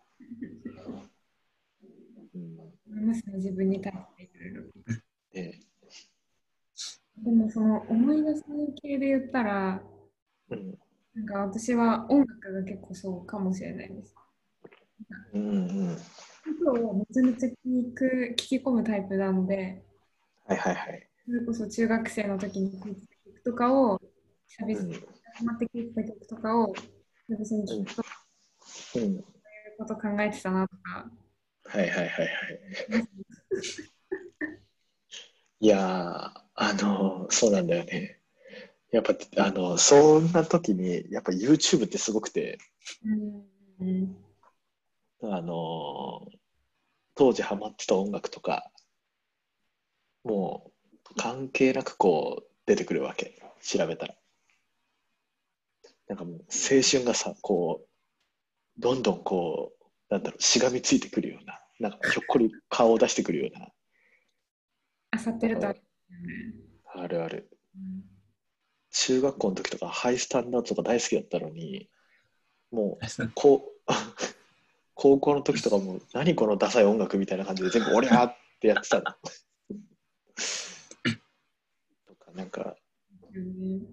[2.36, 2.58] うん
[2.90, 4.62] 思いますね自分に対していろいろ
[5.34, 5.60] ね
[7.18, 8.44] でもその思い出す
[8.82, 9.82] 系で言ったら
[10.50, 10.78] うん
[11.16, 14.16] なんか私は音楽が結構そうかもしれないです。
[15.34, 15.54] うんう
[15.92, 15.98] ん、
[16.46, 19.84] 曲をめちゃめちゃ聞く聞き込むタイプなので
[20.46, 21.10] はいはいはい。
[21.26, 24.00] それこそ中学生の時に聴いてた曲とかを
[24.48, 24.94] 久々うんに
[25.36, 28.10] 始まって聴いてた曲とかを久々に聴くとこ
[28.96, 29.24] うん、ういう
[29.80, 31.10] こと考えてたなとか
[31.66, 33.08] はいはいはいはい。
[35.60, 38.20] いやー、あのそうなんだよね。
[38.92, 42.60] やっぱ、あのそんな時に、やっぱ YouTube ってすごくて、
[43.06, 43.48] うん
[43.80, 44.23] うん
[45.26, 46.28] あの
[47.16, 48.72] 当時ハマってた音楽とか、
[50.24, 50.72] も
[51.12, 54.16] う関係なくこう出てくるわけ、調べたら。
[56.08, 63.70] なんかもう青春がさ、こう、どんどんこう、なんだろう、しがみついてくるような、なんかひょっこり顔を出してくるような、
[65.12, 65.82] あさってるとある。
[66.96, 67.50] あるある。
[67.76, 68.04] うん。
[68.92, 71.90] 中学校の時とかハイスタンダードとか大好きだったのに、
[72.72, 73.92] もうこう
[74.96, 79.04] 高校の時とかも何このダサい音楽みたいな感じで全部俺はってやってたの。
[82.08, 82.76] とかなんか
[83.34, 83.88] うん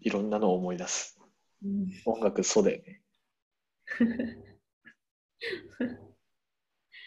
[0.00, 1.18] いろんなのを思い出す。
[1.62, 3.02] うん音楽そうだよね。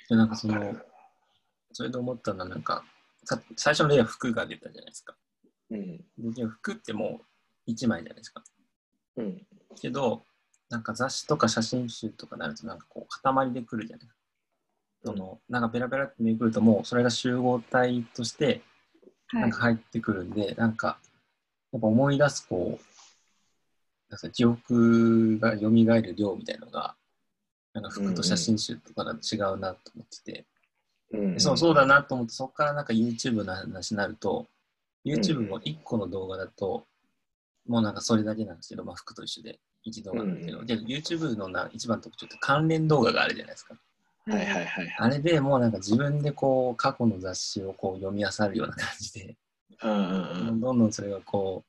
[0.10, 0.76] でなんかその
[1.74, 2.86] それで思ったのはなんか
[3.26, 5.18] さ最初の例は服が出たじゃないですか。
[5.70, 6.34] うん。
[6.34, 7.22] で服っても
[7.68, 8.44] う1枚じゃないですか。
[9.18, 9.48] うん。
[9.80, 10.26] けど
[10.72, 14.08] なんか雑誌とか写真集とかなるとなんかこう塊でくるじゃない。
[15.04, 18.62] そのなんかペラペラってめくるともうそれが集合体として
[19.28, 20.98] はないんか入ってくるんで、なんか
[21.74, 22.86] やっぱ思い出すこう
[24.10, 26.96] なんか記憶が蘇る量みたいのが
[27.74, 30.46] なんか服と写真集とかだと違うなと思ってて、
[31.12, 31.34] うん。
[31.34, 34.48] でそうそうだなと思ってそこからなんか YouTube の話になると
[35.06, 36.86] YouTube も1個の動画だと
[37.68, 43.76] もうなんかそれだけなんですけど、まあ、服と一緒で一動画なんだけど、うんで YouTube のな一番の特徴って関連動画があるじゃないですか。
[44.26, 44.96] はいはいはいはい。
[44.98, 49.38] あれでもうなんか自分でこう過去の雑誌をこう読み漁るような感じで、
[49.84, 51.64] うんうんうんどんどんそれがこ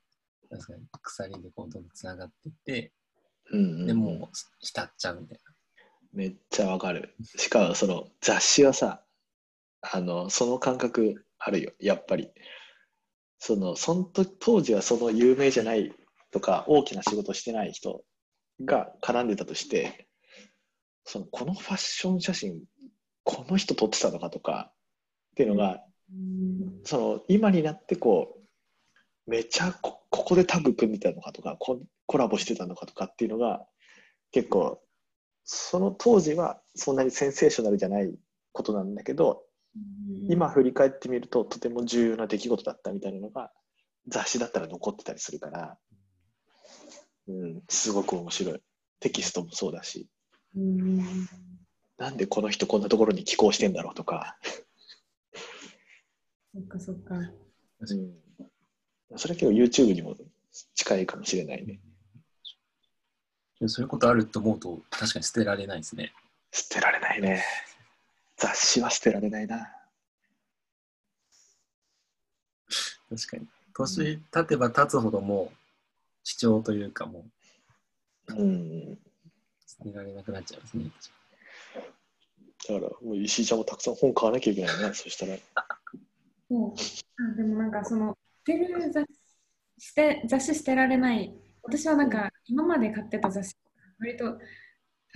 [0.51, 2.92] う、なんですかね、鎖でこうどんどんつながっていって、
[3.51, 5.38] うんうんでもう浸っちゃうみたい
[6.12, 7.14] めっちゃわかる。
[7.37, 9.01] しかもその雑誌はさ、
[9.81, 12.31] あの、その感覚あるよ、やっぱり。
[13.38, 15.92] その、その時当時はその有名じゃない
[16.33, 18.03] とか、大きな仕事してない人
[18.64, 20.09] が絡んでたとして、
[21.05, 22.64] その、このファッション写真、
[23.25, 24.73] この人撮ってたのかとか、
[25.33, 26.81] っていうのが、うん。
[26.85, 28.38] その、今になってこ
[29.27, 33.66] う、めちゃこ、ここでタグ組んでたのかとか、ココラボしてたのかとかっていうのが、
[34.33, 34.83] 結構、
[35.45, 38.14] その当時はそんなにセンセーショナルじゃない
[38.53, 39.42] ことなんだけど、
[40.29, 43.51] 今振り返ってみるととても重要な出来事だったみたいなのが
[44.07, 45.79] 雑誌だったら残ってたりするから、
[47.28, 48.61] うん、すごく面白い。
[49.00, 50.08] テキストもそうだし、
[50.56, 50.98] うん
[51.98, 54.37] なんでこの人こんなところに寄稿してんだろうとか、
[56.54, 57.14] そっかそっか。
[57.14, 57.28] うん、
[59.16, 60.16] それは結構 YouTube にも
[60.74, 61.80] 近いかもしれないね。
[63.61, 63.68] な。
[63.68, 66.12] そういうことあると思うと確かに捨てられないですね。
[66.50, 67.42] 捨てられないね。
[68.37, 69.70] 雑誌は捨てられないな。
[73.08, 73.46] 確かに。
[73.74, 75.56] 年経てば経つほどもう、
[76.24, 77.26] 主張というかも
[78.28, 78.92] うん。
[78.92, 78.98] う、
[79.85, 80.85] 見られなくなっちゃいますね。
[82.68, 84.94] だから、もう石井ちゃんもたくさん本買わなきゃいけないね。
[84.94, 85.37] そしたら。
[86.48, 86.72] そう
[87.32, 89.06] あでもなんかその捨てる雑
[89.78, 93.56] 捨て雑誌捨てられない私はなんか今まで買ってた雑誌
[93.98, 94.38] 割とフ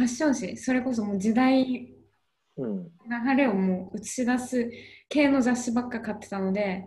[0.03, 1.93] ァッション誌それこそもう時代
[2.57, 2.85] うん。
[2.85, 4.71] 流れをもう映し出す
[5.11, 6.87] 系の雑誌ばっか買ってたので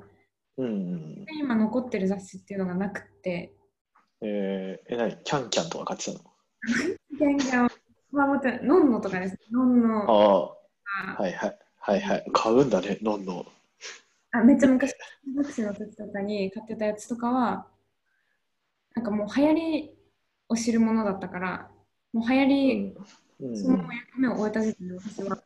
[0.58, 1.26] うん。
[1.40, 3.54] 今残ってる雑誌っていうのがなくって
[4.22, 6.20] えー、え、なにキャンキャンとか買ってたの？
[7.18, 7.68] 全然
[8.12, 10.56] まあもちろんノンノとかですノンノあ
[11.08, 11.60] あ、あはいはい。
[11.80, 12.26] はいはい。
[12.34, 13.46] 買うんだね、のんのん。
[14.32, 14.98] あめっちゃ昔中
[15.38, 17.68] 学生の時とかに買ってたやつとかは
[18.96, 19.98] なんかもう流行り
[20.50, 21.70] を知るものだったから
[22.14, 22.96] もう流行り、
[23.42, 23.58] うん。
[23.58, 25.42] その役目を終えた時点で私は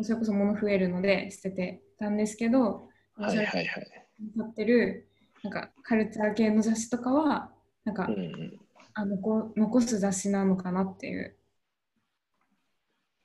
[0.00, 3.66] それこそ物増えるので捨ててたんですけど、はいはいはい。
[3.66, 5.08] 買ってる
[5.42, 7.50] なんかカルチャー系の雑誌とかは
[7.84, 8.60] なんか、うんうん。
[8.94, 11.36] あ残残す雑誌なのかなっていう。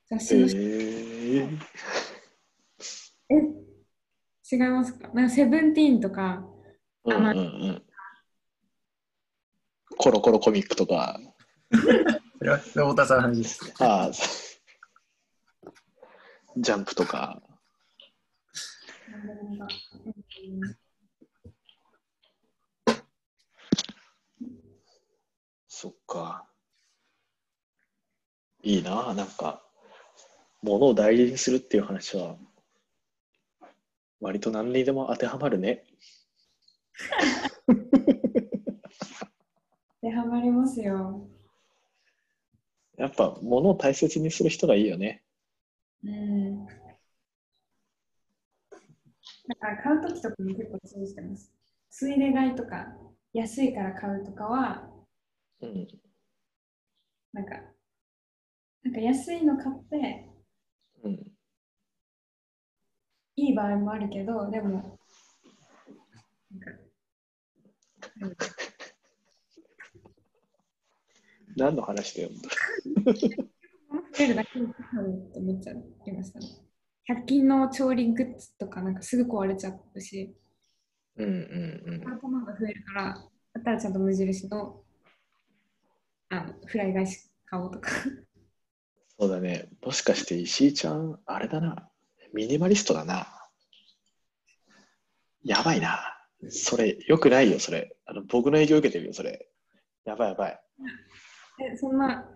[0.10, 1.60] 雑え誌の、ー、
[3.30, 3.36] え
[4.50, 5.10] 違いますか？
[5.10, 6.46] なんかセブンティーンとか
[7.04, 7.84] うんうんうん。
[9.98, 11.20] コロコロコミックとか、
[11.72, 13.74] それは、太田さんの話です。
[13.80, 14.12] ああ、
[16.56, 17.41] ジャンプとか、
[19.10, 19.67] なんか
[20.06, 20.10] う
[20.65, 20.78] ん
[25.79, 26.49] そっか。
[28.63, 29.61] いいな、なんか、
[30.63, 32.35] 物を大事にするっていう話は、
[34.19, 35.83] 割と何にでも当てはまるね。
[37.67, 37.75] 当
[40.01, 41.29] てはまりますよ。
[42.97, 45.21] やっぱ物を大切にする人がいいよね。
[46.03, 46.65] うん。
[46.65, 46.73] だ
[49.59, 51.53] から買うときとかも結構注意してます。
[51.91, 52.97] ついで買いとか、
[53.31, 54.96] 安いから買うとかは、
[55.62, 55.88] うん。
[57.34, 57.56] なんか、
[58.84, 60.30] なんか安いの買って、
[61.04, 61.32] うん。
[63.36, 64.98] いい場合もあるけど、でも、
[66.52, 66.72] なんか、
[68.22, 68.38] うん
[71.58, 72.30] 何の話だよ。
[72.30, 76.46] 増えるだけで買うって思っちゃいましたね。
[77.10, 80.36] 100均の調理グッズとかなんかすぐ壊れちゃうし、
[81.15, 82.13] うんうんうん。
[82.13, 83.04] 頭が増えるから、
[83.54, 84.84] だったらちゃんと無印の
[86.29, 87.89] あのフライ返し買おうとか。
[89.19, 89.69] そうだね。
[89.83, 91.89] もしかして石井ちゃん、あれだな。
[92.33, 93.27] ミニマリストだな。
[95.43, 95.99] やばいな。
[96.49, 97.95] それ、よくないよ、それ。
[98.05, 99.47] あの僕の影響受けてるよ、それ。
[100.05, 100.59] やばいやばい。
[101.73, 102.29] え、そんな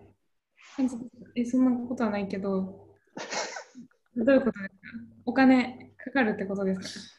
[1.36, 2.88] え、そんなことはないけど、
[4.16, 4.76] どういうことですか？
[5.26, 7.14] お金かかるってことですか？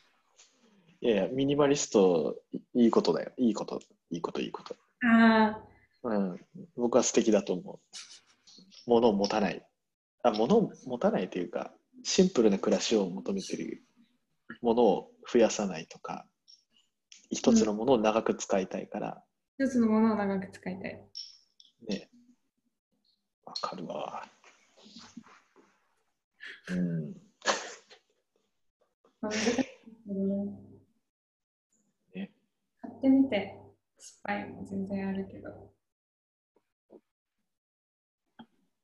[1.01, 2.41] いやいや、ミニマリスト、
[2.73, 3.31] いいことだよ。
[3.37, 4.75] いいこと、いいこと、いいこと。
[5.05, 5.61] あ
[6.03, 6.37] うん。
[6.75, 7.79] 僕は素敵だと思う。
[8.85, 9.65] 物を持たない。
[10.23, 13.83] あ、物を持たないというか、シンプルな暮らしを求めてる
[14.61, 16.25] ものを増やさないとか、
[17.31, 19.23] 一つのものを長く使いたいから、あ、
[19.57, 21.03] 一つのものを長く使いたい。
[21.87, 22.09] ね。
[23.45, 24.27] わかるわ。
[26.69, 27.13] うん。
[32.13, 32.31] ね
[32.81, 33.57] 買ってみて
[33.97, 35.72] 失敗も全然あるけど。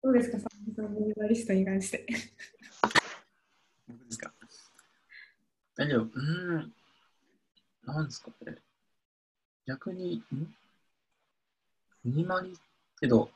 [0.01, 2.05] どうですか、さんそのミニマリストに関して。
[3.87, 4.31] 僕ですか？
[5.79, 6.73] え、でも、うん、
[7.85, 8.57] なんですかね。
[9.65, 10.55] 逆に、ん
[12.05, 12.57] ミニマリ
[12.99, 13.29] けど、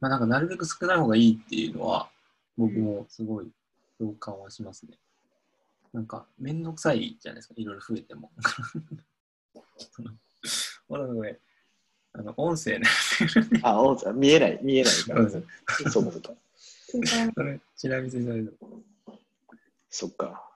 [0.00, 2.08] まあなんかなるべく少ない方がいいっていうのは、
[2.56, 3.50] 僕もすごい
[3.98, 4.98] 共感はしますね。
[5.92, 8.30] なんか、めんどくさいじゃないですか、いろいろ増えても。
[9.92, 10.12] その
[10.88, 11.38] まだこれ、
[12.18, 12.86] あの、音声ね。
[13.62, 15.28] あ、お見えない、見えないから。
[15.30, 15.42] そう
[15.90, 16.32] そうか、そうか。
[17.34, 18.56] それ、ちなみにされる
[19.90, 20.50] そっか。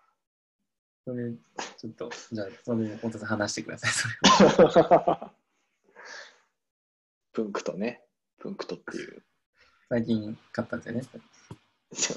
[1.05, 1.33] それ、
[1.77, 3.91] ちょっと、じゃあ、それ、太田さん話してください。
[3.91, 4.85] それ
[7.33, 8.03] プンクトね。
[8.39, 9.23] プンクトっていう。
[9.91, 11.05] 最近買ったんですよね。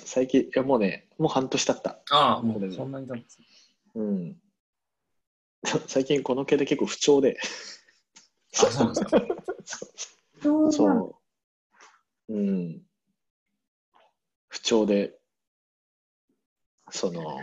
[0.06, 2.00] 最近、いやもうね、もう半年経った。
[2.12, 3.46] ああ、もこれねうそんなに経つんですね
[3.96, 4.42] うん。
[5.88, 7.40] 最近この系で結構不調で。
[8.54, 9.22] あ、そうなんですか。
[10.42, 11.20] そうそ
[12.30, 12.34] う。
[12.34, 12.82] うん。
[14.48, 15.14] 不調で、
[16.92, 17.42] その、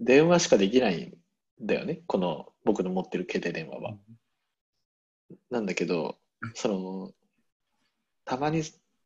[0.00, 1.16] 電話しかできないん
[1.60, 2.02] だよね。
[2.06, 3.96] この僕の持ってる携帯電話は。
[5.50, 6.18] なんだけど、
[6.54, 7.12] その、
[8.24, 8.62] たまに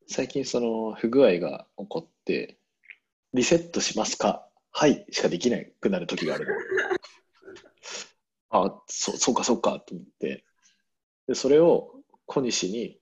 [0.08, 2.58] 最近その不具合が起こって、
[3.32, 4.48] リセットしますか？
[4.72, 6.52] はいしかできなくなる時があるの。
[8.66, 10.44] あそそうかそうかと思って
[11.30, 11.92] でそれを
[12.26, 12.98] 小西に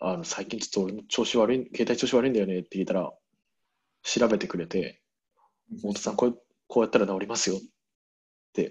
[0.00, 3.12] あの最近ちょっと俺の調子悪い携帯調子悪いんだよねって聞いたら
[4.02, 5.00] 調べてくれて
[5.76, 7.60] 太田さんこうこうやったら治りますよっ
[8.52, 8.70] て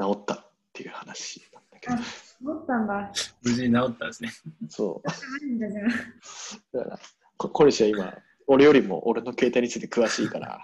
[0.00, 1.98] 治ったっていう話なんだけどあ
[2.42, 3.12] 思ったんだ。
[3.42, 4.30] 無事に治ったんですね。
[4.70, 5.14] そうだ
[5.68, 6.78] じゃあ。
[6.78, 6.98] だから
[7.36, 8.14] こ小西は今
[8.46, 10.62] 俺よりも俺の携帯について詳しいから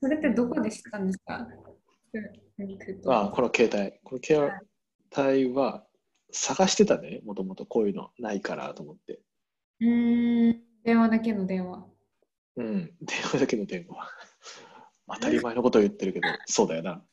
[0.00, 1.46] それってどこで知ったんですか？
[3.06, 4.52] ああこの携帯この携
[5.16, 5.84] 帯は
[6.30, 9.20] 探してたねもともとこういうのないからと思って
[9.80, 11.86] うーん、電話だけの電話。
[12.56, 14.10] うん、電話だけの電話。
[15.08, 17.04] 当たり前のことを言ってるけど、 そうだよな。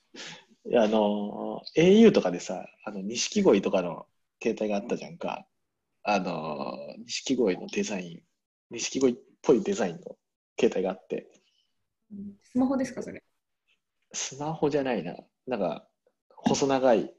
[0.74, 4.08] あの、au とかでさ、あの、錦鯉とかの
[4.42, 5.48] 携帯があったじゃんか。
[6.02, 8.24] あの、錦鯉のデザイン、
[8.72, 10.18] 錦鯉っぽいデザインの
[10.60, 11.30] 携帯があって、
[12.42, 13.24] スマホですか、それ？
[14.12, 15.16] スマホじゃないな。
[15.48, 15.88] なんか、
[16.30, 17.14] 細長い、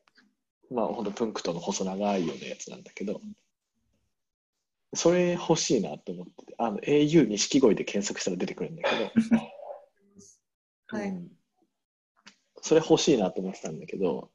[0.71, 3.21] まあ、ほんとプンクトの細長いようなやつなんだけど、
[4.95, 9.11] それ欲しいなと思ってて、あの、au 錦鯉で検索したら出てくるんだけど、
[10.99, 11.09] はい。
[11.09, 11.37] うん
[12.67, 14.29] それ欲しいなと思ってたんだけど、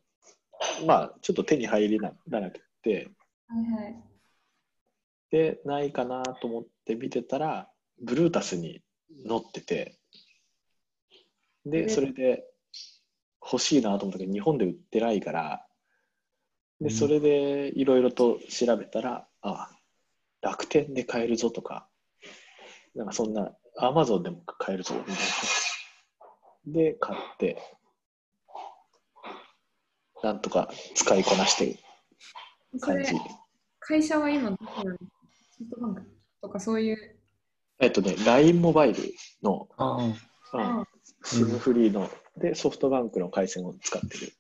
[0.86, 3.10] まあ、ちょっと手に入らなくて、
[3.48, 4.04] はいはい。
[5.32, 7.70] で、ないかなと思って見てたら、
[8.02, 8.82] ブルータスに
[9.28, 10.00] 載ってて、
[11.66, 12.46] で、えそれで
[13.44, 15.66] 欲しいなと思ったけど、日本で売ってないから、
[16.80, 19.70] で、うんそれでいろいろと調べたら、あ、
[20.42, 21.88] 楽天で買えるぞとか、
[22.96, 25.20] なんかそんな、アマゾンでも買えるぞみたいな。
[26.68, 27.62] で、買って、
[30.24, 31.66] なんとか使いこなして
[32.74, 33.14] る感じ。、
[33.80, 36.02] 会社は今どこなのソフトバンク
[36.42, 37.18] とかそういう。
[37.80, 39.02] えっとね、LINE モバイル
[39.42, 39.68] の、
[41.24, 44.34] SIM フリーの、で、ソフトバンクの回線を使ってる。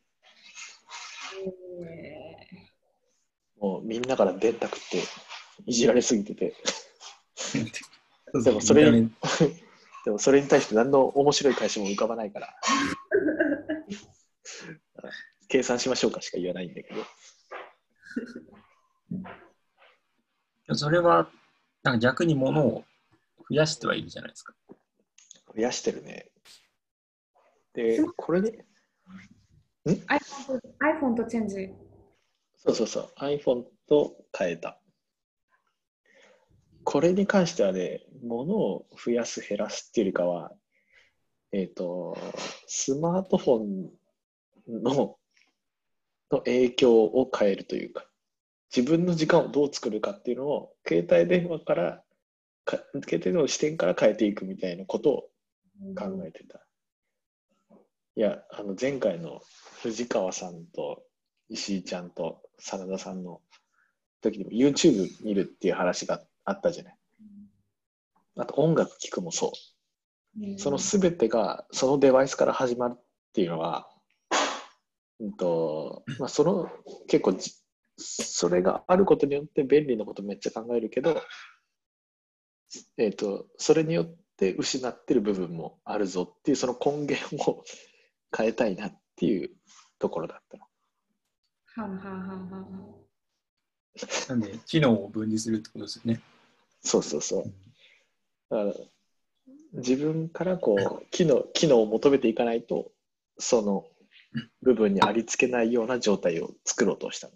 [1.86, 2.36] え
[3.60, 5.04] もうみんなから電卓って
[5.66, 6.56] いじられすぎてて、
[8.44, 9.12] でもそれに
[10.04, 12.56] でもそれに対して何の面白い会社も浮かばないから、
[15.48, 17.04] 計算しましょうかしか言わないんだけど、
[20.68, 21.30] 目それは、
[21.84, 22.84] なんか逆に物を
[23.50, 24.56] 増やしてはいるじゃないですか。
[25.56, 26.31] 増やしてるね。
[27.74, 28.66] で、これで、
[29.86, 31.70] iPhone と iPhone とチェンジ。
[32.58, 34.80] そうそうそう、iPhone と変えた。
[36.84, 40.52] これに関してはね、物を増やす、減らすっていうよりかは、
[41.52, 42.18] えっ、と、
[42.68, 45.18] スマートフォンの
[46.32, 48.06] の影響を変えるというか、
[48.76, 52.04] 自分の時間をどう作るかっていうのを、携帯電話から、
[52.64, 55.30] か携帯の視点から変えていくみたいなことを
[55.96, 56.66] 考えてた。
[58.16, 59.42] いや、あの前回の
[59.82, 61.02] 藤川さんと
[61.50, 63.42] 石井ちゃんと真田さんの
[64.22, 66.96] 時にも YouTube 見るっていう話があったじゃない。
[68.38, 69.52] あと音楽聴くもそう。
[69.52, 73.02] うんその全てがそのデバイスから始まるっ
[73.34, 73.90] ていうのは、
[75.20, 76.70] うんとまあ、その
[77.08, 77.54] 結構じ
[77.98, 81.22] それがあることによって便利なことめっちゃ考えるけど、
[82.98, 87.64] えー、とそれによって失ってる部分もあるぞっていうその根源を
[88.36, 89.50] 変えたいなっていう
[90.00, 90.66] ところだったの。
[91.66, 92.96] はんはんはんはん
[94.30, 96.22] なんで、機能を分離するってことですよね。
[96.82, 97.44] そうそうそう。
[98.50, 98.74] だから
[99.74, 102.92] 自分からこう機能機能を求めていかないと
[103.38, 103.86] その
[104.62, 107.34] 部分にありつけないような状態を作ろうとしたの。
[107.34, 107.36] う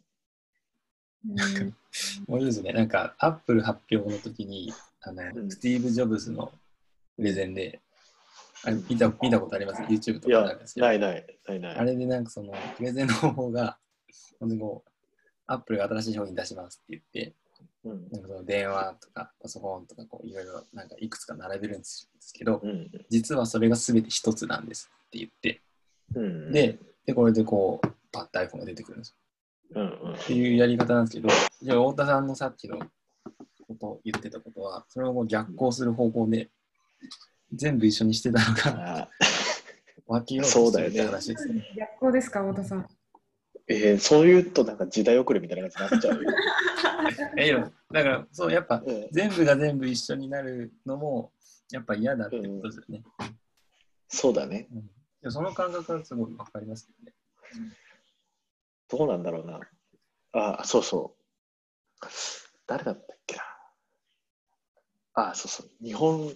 [1.63, 1.75] ん
[2.27, 2.73] 面白いですね。
[2.73, 6.51] なんか、アップル発表の時に、あの、うんスティーブ・ジョブズの
[7.15, 7.81] プレゼンで、
[8.63, 11.75] あれ見た見たことあります ?YouTube とかなんですけどないないないない。
[11.75, 13.77] あれでなんかその、プレゼンの方法が、
[14.39, 14.89] 本当にこう、
[15.47, 17.35] アップルが新しい商品出しますって言って、
[17.83, 25.61] うんなんかその電話とかパソコンとかこういろいろなんかいくつか並べるんですけど、うん実はそれが全て一つなんですって言って、
[26.15, 29.81] うんで、でこれでこう、パッと iPhone が出てくるんですよ。
[29.81, 31.29] うんうんっていうやり方なんですけど、
[31.61, 32.79] じゃあ太田さんのさっきの
[33.67, 36.49] こと言ってたことは、それをもう逆行する方向で、
[37.53, 39.09] 全部一緒にしてたのがあ
[40.07, 41.65] 分けようとしてるって話ですね。
[41.75, 42.87] 逆光ですか、太田さん。
[43.67, 47.71] えーそういうとなんか時代遅れみたいな感じになっちゃうよ。
[47.91, 51.31] だから、そう、やっぱうん全部が全部一緒になるのも、
[51.71, 53.03] やっぱ嫌だってことですよね。
[54.07, 54.67] そうだね。
[54.71, 54.83] うん、い
[55.21, 57.15] やその感覚はすごい分かりますけどね。
[58.87, 59.59] どうなんだろうな。
[60.33, 62.07] あ、そうそう。
[62.67, 63.43] 誰だったっけな。
[65.13, 65.71] あ、そうそう。
[65.83, 66.35] 日本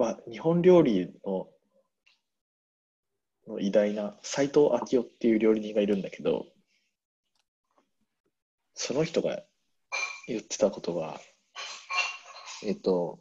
[0.00, 1.48] は、日本料理の
[3.48, 6.46] の偉大な斎藤昭夫っていう料理人がいるんだけど、
[8.74, 9.42] その人が
[10.28, 11.18] 言ってたことは、
[12.64, 13.18] えっと、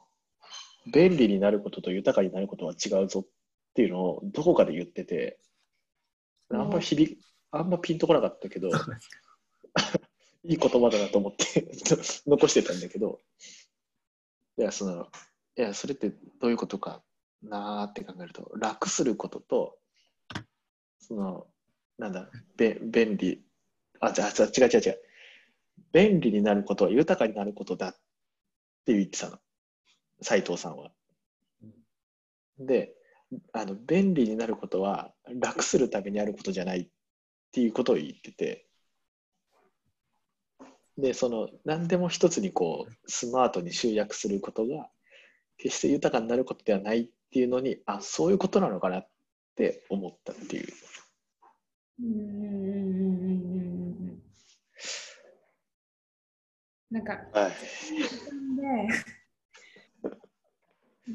[0.92, 3.30] 便利になることと豊かになることは違うぞっ
[3.74, 5.40] ていうのをどこかで言ってて、
[6.50, 7.20] あんま響く
[7.52, 8.70] あんまピンとこなかったけど、
[10.44, 11.72] いい言葉だなと思って
[12.28, 13.22] 残してたんだけど、
[14.58, 15.10] いや、その、
[15.58, 17.02] いや、それってどういうことか
[17.42, 19.78] なーって考えると、楽することと、
[21.00, 21.48] その、
[21.98, 23.44] なんだ、べ便利、
[24.00, 25.00] あ、じゃあ、違う違う違う。
[25.92, 27.94] 便利になることは豊かになることだっ
[28.86, 29.40] て言ってたの、
[30.22, 30.92] 斉藤さんは。
[32.60, 32.94] で、
[33.52, 36.88] あの便利になることは楽するためにあることじゃないっ
[37.52, 38.68] ていうことを言ってて、
[40.98, 44.90] で、その何でも一つにこうスマートに集約することが
[45.58, 49.08] 決して豊かになることではないっていうのに、あ、そういうことなのかなっ
[49.56, 50.68] て思ったっていう。
[52.00, 54.22] うんうんうんうんうんうんうん
[56.90, 57.52] なんかはい。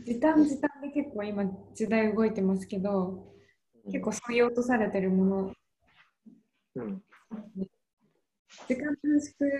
[0.04, 3.32] 時短で時短で結構今時代動いてますけど
[3.86, 5.52] 結構そういう落とされてるもの
[6.74, 7.02] うん、
[8.66, 9.50] 時間短縮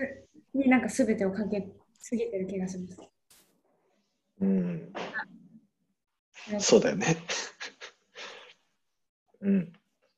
[0.55, 1.67] になんか全てをかけ
[1.99, 3.12] すぎてる気がします。
[4.43, 4.47] う
[6.57, 7.17] ん、そうだよね。
[9.41, 9.73] うん。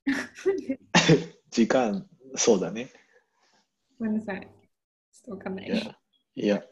[1.51, 2.89] 時間、そうだね。
[3.99, 4.41] ごめんなさい。
[4.41, 4.51] ちょっ
[5.25, 5.69] とわかんないい。
[5.69, 5.97] や、
[6.35, 6.63] いや、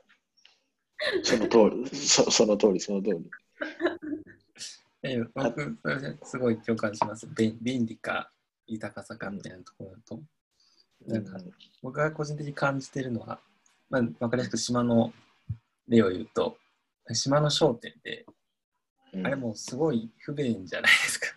[1.23, 3.29] その通り、そその通り、その通り。
[5.03, 7.27] え僕、それすごい共感します。
[7.27, 8.31] 便便利か
[8.67, 10.21] 豊かさかみたいなところだと。
[11.05, 11.37] なんか
[11.81, 13.39] 僕が個人的に感じてるのは、
[13.89, 15.13] まあ、わかりやすく島の
[15.87, 16.57] 例を言うと、
[17.11, 18.25] 島の商店って、
[19.13, 21.27] うんあれもうすごい不便じゃないですか。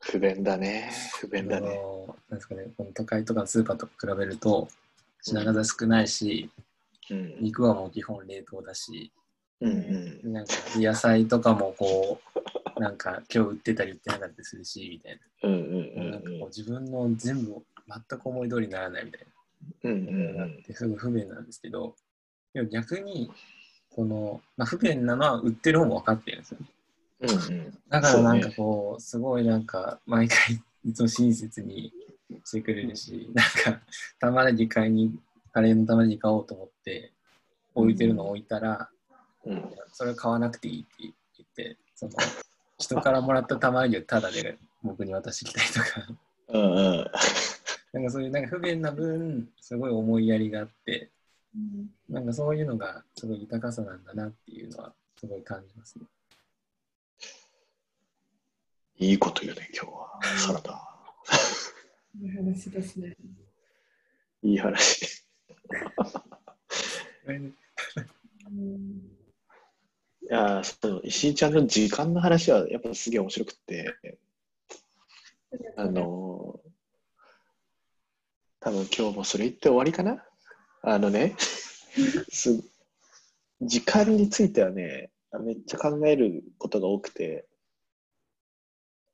[0.00, 0.92] 不便だね。
[1.20, 1.66] 不便だあね。
[1.66, 4.68] のなんですかね、この都会とかのスーパーと比べると、
[5.22, 6.50] 品数少ないし、
[7.10, 7.36] うん。
[7.40, 9.10] 肉はもう基本冷凍だし、
[9.60, 9.72] うん
[10.22, 10.32] うん。
[10.32, 12.20] なんか野菜とかもこ
[12.76, 16.10] う、なんか今日売ってたり売ってなかったりするし、みたいうんうんな。
[16.12, 19.20] なんかこう自分の全部全く思い通りにならないみたい
[19.82, 19.90] な。
[19.90, 20.08] うん。
[20.08, 21.96] うんうんすごい不便なんですけど、
[22.52, 23.30] でも逆に、
[23.94, 26.58] この、まあ、不便なのは売ってる方も分かってるんですよ。
[27.20, 27.78] うんうん。
[27.88, 31.92] だからなんかこう、すごいなんか、毎回いつも親切に
[32.44, 33.80] してくれるし、なんか、
[34.18, 35.16] 玉ねぎ買いに、
[35.52, 37.12] カレーの玉ねぎ買おうと思って、
[37.74, 38.88] 置いてるの置いたら、
[39.44, 42.12] うんそれ買わなくていいって言って、その、
[42.78, 45.86] 人からもらった玉ねぎをタダで僕に渡してきたりとか、
[46.48, 47.10] うんうん。
[47.92, 51.10] なんかそういうなんか不便な分、すごい思いやりがあって、
[51.54, 56.04] うんなんかそういうのがすごい豊かさなんだなっていうのはすごい感じますね。
[58.98, 60.20] いいこと言うね、今日は。
[60.38, 60.88] サラダ。
[62.20, 63.16] いい話ですね。
[64.42, 65.24] いい話。
[67.26, 67.54] うん
[70.22, 73.94] いやーその石井ちゃんの時間の話はやっぱすげえ面白くって、
[75.76, 76.70] あのー
[78.60, 80.24] 多分今日もそれ言って終わりかな
[80.86, 81.34] あのね、
[82.30, 82.62] す
[83.62, 85.10] 時間についてはね、
[85.40, 87.48] めっちゃ考えることが多くて、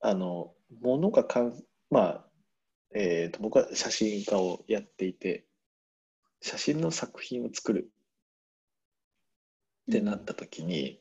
[0.00, 2.26] あの、ものがかん、まあ、
[2.92, 5.46] えーと、僕は写真家をやっていて、
[6.40, 7.92] 写真の作品を作る
[9.88, 11.00] ってなった時に、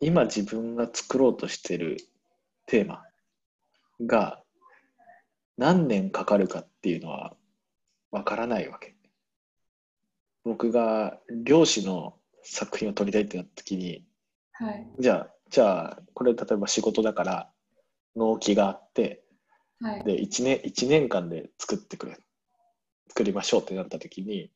[0.00, 1.98] 今自分が作ろうとしてる
[2.66, 3.04] テーマ
[4.04, 4.42] が
[5.56, 7.36] 何年かかるかっていうのは
[8.10, 8.97] わからないわけ。
[10.44, 14.04] 僕が漁師の作品を撮りたいってなった時に、
[14.52, 14.86] はい。
[14.98, 17.50] じゃあ、じゃあ、これ例えば仕事だから
[18.16, 19.24] 納期があって、
[19.80, 20.04] はい。
[20.04, 22.18] で1年 ,1 年間で作ってくれ
[23.08, 24.50] 作りましょうってなった時に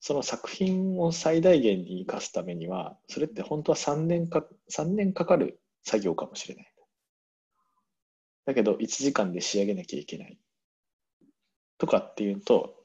[0.00, 6.72] その作品を最大限に生かすためにはそれって本当は3年か3年かかる作業かもしれない
[8.46, 10.38] だけど1時間で仕上げなきゃいけない
[11.78, 12.81] とかっていうと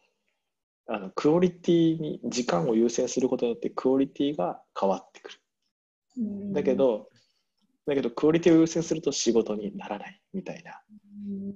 [0.90, 5.38] あのクオリティに時間を優先することによってクオリティが変わってくる。
[6.18, 6.54] うん。
[6.54, 7.10] だけ、ど
[7.86, 10.82] だけどクオリティを優先すると仕事にならないみたいな。
[11.28, 11.56] うん。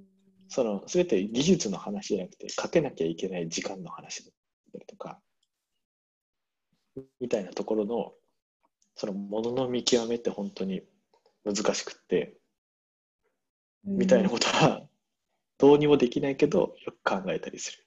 [0.50, 4.34] その全て技術の話じゃなくてかけなきゃいけない時間の話だっ
[4.74, 5.22] たりとか
[7.22, 8.12] みたいなところの
[8.96, 10.82] そのものの見極めって本当に
[11.46, 12.38] 難しくって
[13.86, 14.86] みたいなことは
[15.58, 17.86] どうにもできないけどよく考えたりする。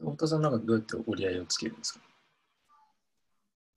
[0.00, 2.00] 太田さんなんかどうやって折り合いをつけるんですか？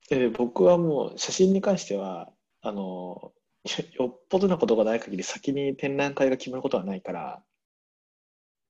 [0.10, 2.30] で僕はもう写真に関しては
[2.62, 3.34] あの
[3.94, 7.44] よっぽどなことがない限り先に展覧会が決まることはないから、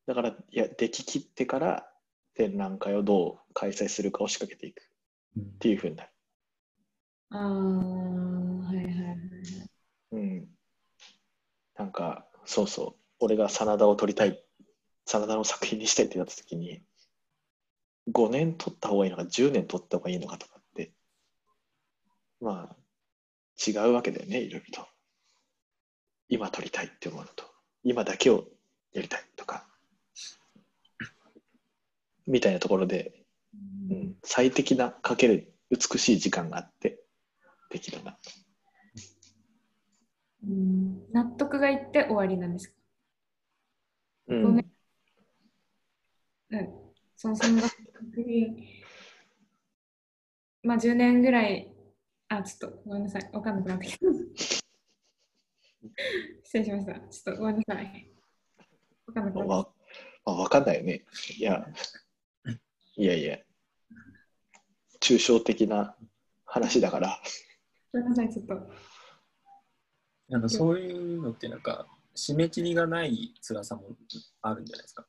[0.07, 1.87] だから、いや、でき切ってから
[2.35, 4.81] 展覧会をどう開催するかを仕掛けていく
[5.37, 6.09] うんっていうふうになる。
[7.29, 9.17] ああ、はいはいはい。
[10.11, 10.47] うん。
[11.77, 14.43] なんか、そうそう、俺が真田を撮りたい、
[15.05, 16.81] 真田の作品にしたいってなった時に、
[18.09, 20.91] 5年撮った方がいいのか、10年撮った方がいいのかとかって、
[22.39, 22.75] まあ、
[23.65, 24.87] 違うわけだよね、いろいろと。
[26.29, 27.45] 今撮りたいって思うのと、
[27.83, 28.47] 今だけを
[28.93, 29.67] やりたいとか、
[32.25, 33.25] みたいなところで、
[33.89, 37.03] うん、最適なかける美しい時間があって、
[37.69, 38.17] できるな。
[40.43, 42.73] うん納得がいって終わりなんですか？
[44.29, 44.65] うんごめん。
[46.49, 46.69] うん。
[47.15, 47.61] そのその
[50.63, 51.73] まあ10年ぐらい、
[52.29, 53.29] あ、ちょっとごめんなさい。
[53.33, 54.05] わかんなくなってきた。
[56.43, 56.93] 失礼しました。
[56.93, 58.11] ちょっとごめんなさい。
[59.07, 59.73] わかんなくなってきわ、
[60.25, 61.05] まあ、わかんないよね。
[61.37, 61.67] いや、
[62.95, 63.39] いやいや、
[64.99, 65.95] 抽象的な
[66.45, 67.21] 話だから、
[67.91, 67.99] た。
[67.99, 68.71] ごめんなさい、ちょっと。
[70.29, 73.97] なんかそういうのってなんか締め切りがない辛さも
[74.41, 75.05] あるんじゃないですか。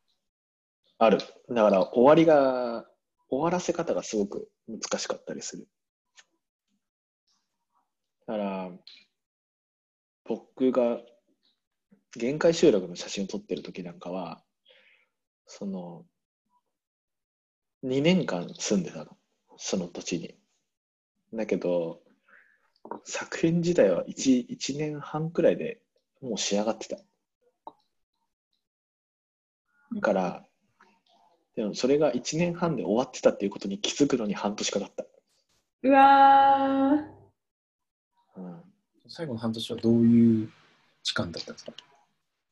[0.99, 1.18] ある。
[1.49, 2.86] だから、終わりが、
[3.28, 5.68] 終わらせ方がすごく難しかったりする。
[8.26, 8.70] だから、
[10.24, 11.01] 僕が
[12.16, 14.43] 限界集落の写真を撮ってる時なんかは、
[15.47, 16.05] その、
[17.84, 19.16] 2年間住んでたの。
[19.57, 20.38] その土地に。
[21.32, 22.03] だけど、
[23.05, 25.80] 作品自体は 1, 1年半くらいで
[26.20, 26.97] もう仕上がってた。
[29.95, 30.47] だから、
[31.55, 35.05] でもそれが1年半で終わってたっていうことに気づくのに半年かかった。
[35.82, 38.40] うわー。
[38.40, 38.62] うん、
[39.09, 40.50] 最後の半年はどういう
[41.03, 41.72] 時間だったんですか？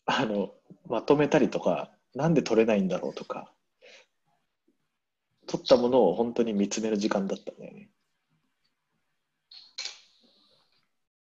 [0.04, 0.52] あの、
[0.88, 3.52] まとめたりとか、なんで取れないんだろうとか、
[5.46, 7.88] 取ったものを本当に見つめる時間だったんだよね。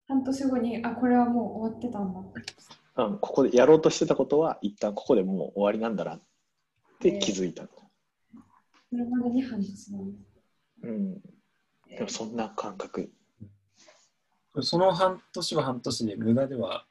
[0.08, 2.20] 半年後に、あ、これはもう終わってたんだ。
[3.06, 6.22] うん、ここでやろうとしてたことは一旦ここでもう終わりなんだなっ
[7.00, 7.70] て気づいたの。
[8.90, 10.28] それまでに半年なんです。
[10.84, 11.14] うん、
[11.90, 13.12] でもそんな感覚。
[14.62, 16.86] その半年は半年で無駄では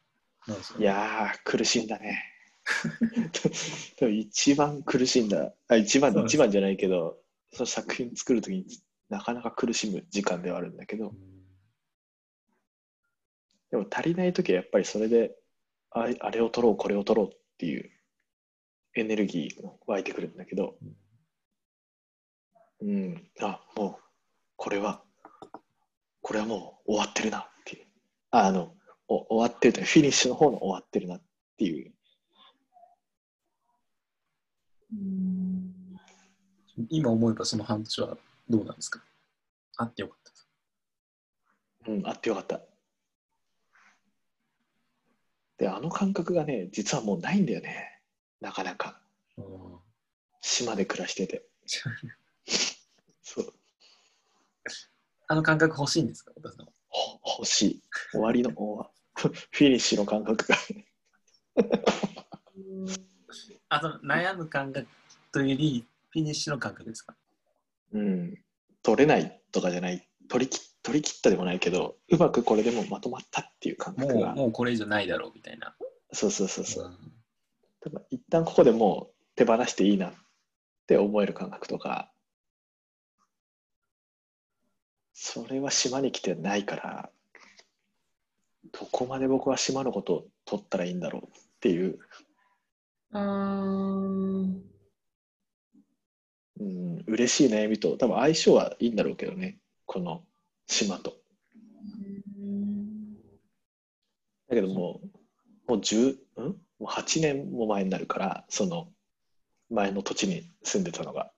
[0.47, 2.23] ないですよいやー、苦しいんだね。
[3.99, 5.53] でも一番苦しいんだ。
[5.69, 7.19] あ一番一番じゃないけど、
[7.53, 8.67] その作品作るときに
[9.09, 11.17] なかなか苦しむ時間ではあるんだけどう、ん
[13.71, 15.37] でも足りないときはやっぱりそれで、
[15.91, 17.91] ああれを取ろう、これを取ろうっていう
[18.97, 20.77] エネルギーが湧いてくるんだけど、
[22.81, 24.03] うん、あ、もう、
[24.57, 25.03] これは、
[26.23, 27.87] これはもう終わってるなっていう。
[28.31, 28.75] ああの、
[29.09, 31.23] お終わってるというかフィニッシュの方の終わってるなっ
[31.57, 31.93] ていう。
[34.93, 35.73] うん
[36.91, 38.19] 今思えばその半年は
[38.49, 39.03] どうなんですか？
[39.79, 40.19] あってよかっ
[41.85, 41.91] た。
[41.91, 42.61] うん、あってよかった。
[45.59, 47.96] で、あの感覚がね、実はもうないんだよね。
[48.41, 49.01] なかなか。
[50.41, 51.47] 島で暮らしてて。
[53.23, 53.53] そう。
[55.29, 56.33] あの感覚欲しいんですか？
[57.39, 57.83] 欲しい。
[58.13, 60.57] 終わりの、終 わフィニッシュの感覚が。
[63.69, 64.87] あその悩む感覚
[65.33, 67.17] というよりフィニッシュの感覚ですか？
[67.93, 68.39] うん。
[68.83, 70.09] 取れないとかじゃない。
[70.29, 74.29] 取りき取り切ったでもないけど、うまくこれでもまとまったっていう感覚が。
[74.29, 75.75] もうもうこれ以上ないだろうみたいな。
[76.13, 76.89] そうそうそうそう。
[76.89, 77.13] ん
[77.87, 80.13] 多分一旦ここでもう手放していいなっ
[80.89, 82.11] て思える感覚とか、
[85.13, 87.11] それは島に来てないから、
[88.73, 91.29] どこまで僕は島のことを取ったらいいんだろうっ
[91.61, 92.01] ていう、
[93.13, 94.61] あー。
[96.59, 100.25] うん、嬉しい悩みと多分相性はいいんだろうけどね、この
[100.67, 101.15] 島と。
[102.41, 103.15] うん。
[104.49, 105.01] だけども
[105.69, 106.66] う、もう10、ん？
[106.79, 108.89] もう8年も前になるから、その
[109.71, 111.31] 前の土地に住んでたのが。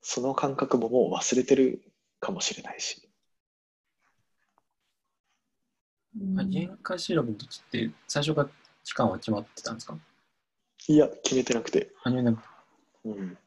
[0.00, 1.82] その感覚ももう忘れてる
[2.20, 3.08] かもしれないし。
[6.38, 8.48] あ限界集落の時って最初から
[8.84, 9.98] 期間は決まってたんですか？
[10.86, 11.90] いや、決めてなくて。
[12.02, 12.38] 初めなく
[13.04, 13.38] うん。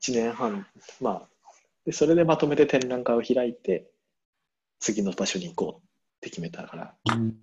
[0.00, 0.66] 1年半、
[1.00, 1.28] まあ、
[1.84, 3.90] で、それでまとめて展覧会を開いて、
[4.78, 5.88] 次の場所に行こうっ
[6.20, 6.94] て決めたから。
[7.14, 7.36] うん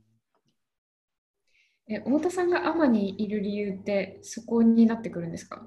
[1.89, 5.65] え太田さんが天にいる理由ってそこになってくるんですか？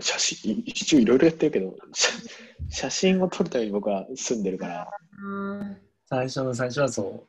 [0.00, 2.10] 写真、い一応いろいろやってるけど、写
[2.70, 5.76] 写真を撮るために僕は住んでるから、あ
[6.06, 7.26] 最初の最初はそ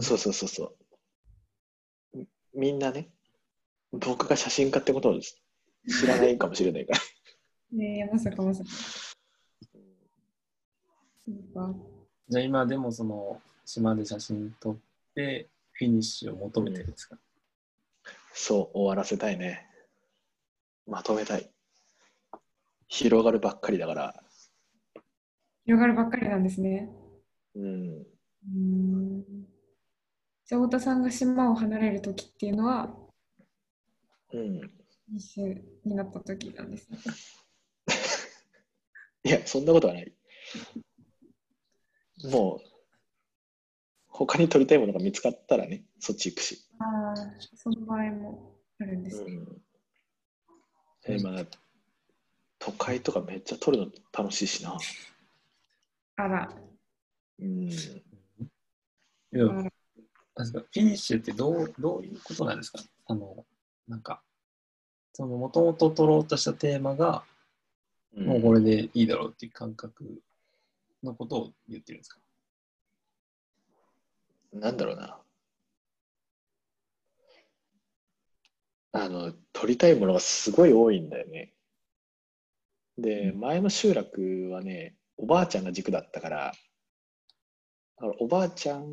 [0.00, 0.64] そうそうそうそ
[2.14, 2.18] う。
[2.18, 3.08] みみんなね、
[3.92, 5.34] 僕が写真家ってことを知
[6.06, 7.00] らないかもしれないから。
[7.78, 8.70] ねえ、まさかまさか。
[11.24, 11.74] そうか。
[12.28, 14.76] じゃあ今でもその島で写真撮っ
[15.14, 17.18] てフィニッシュを求めてるんですか、
[18.32, 19.68] そう、終わらせたいね。
[20.86, 21.50] まとめたい。
[22.88, 24.24] 広がるばっかりだから。
[25.64, 26.90] 広がるばっかりなんですね。
[27.56, 27.98] うん。
[28.00, 29.24] うーん。
[30.46, 32.94] じゃあ、太田さんが島を離れる時っていうのは、
[34.32, 34.70] うん。
[35.14, 35.40] 一周
[35.84, 36.98] になった時なんですね。
[39.24, 40.14] いや、そんなことはない。
[42.30, 42.73] もう、
[44.16, 46.64] 他に撮りたいものが見つかったらね、そっち行くし。
[46.78, 47.14] ああ、
[47.56, 49.32] その場合もあるんですね。
[49.32, 49.62] うん。
[51.06, 51.44] え、まあ、
[52.60, 54.78] 都会とかめっちゃ撮るの楽しいしな。
[56.16, 56.48] あら、
[57.40, 57.68] うん。
[57.68, 57.68] い
[59.32, 59.70] やなんで
[60.44, 62.78] すかフィニッシュってどうどういうことなんですか？
[63.06, 63.44] あの、
[63.88, 64.22] なんか、
[65.12, 67.24] その、もともと取ろうとしたテーマが、
[68.16, 70.22] もうこれでいいだろうっていう感覚
[71.02, 72.20] のことを言ってるんですか？
[74.54, 75.20] なんだろうな。
[78.92, 81.52] あの、撮りたいものがすごい多いんだよね。
[82.96, 86.52] で、前の集落はね、おばあちゃんが軸だったから、
[87.96, 88.86] あのおばあちゃん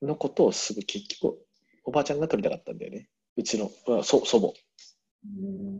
[0.00, 1.38] のことをすぐ結局、
[1.84, 3.08] おばあちゃんが撮りたかったんだよね。
[3.36, 4.52] うちのあそ祖母。
[5.24, 5.78] うん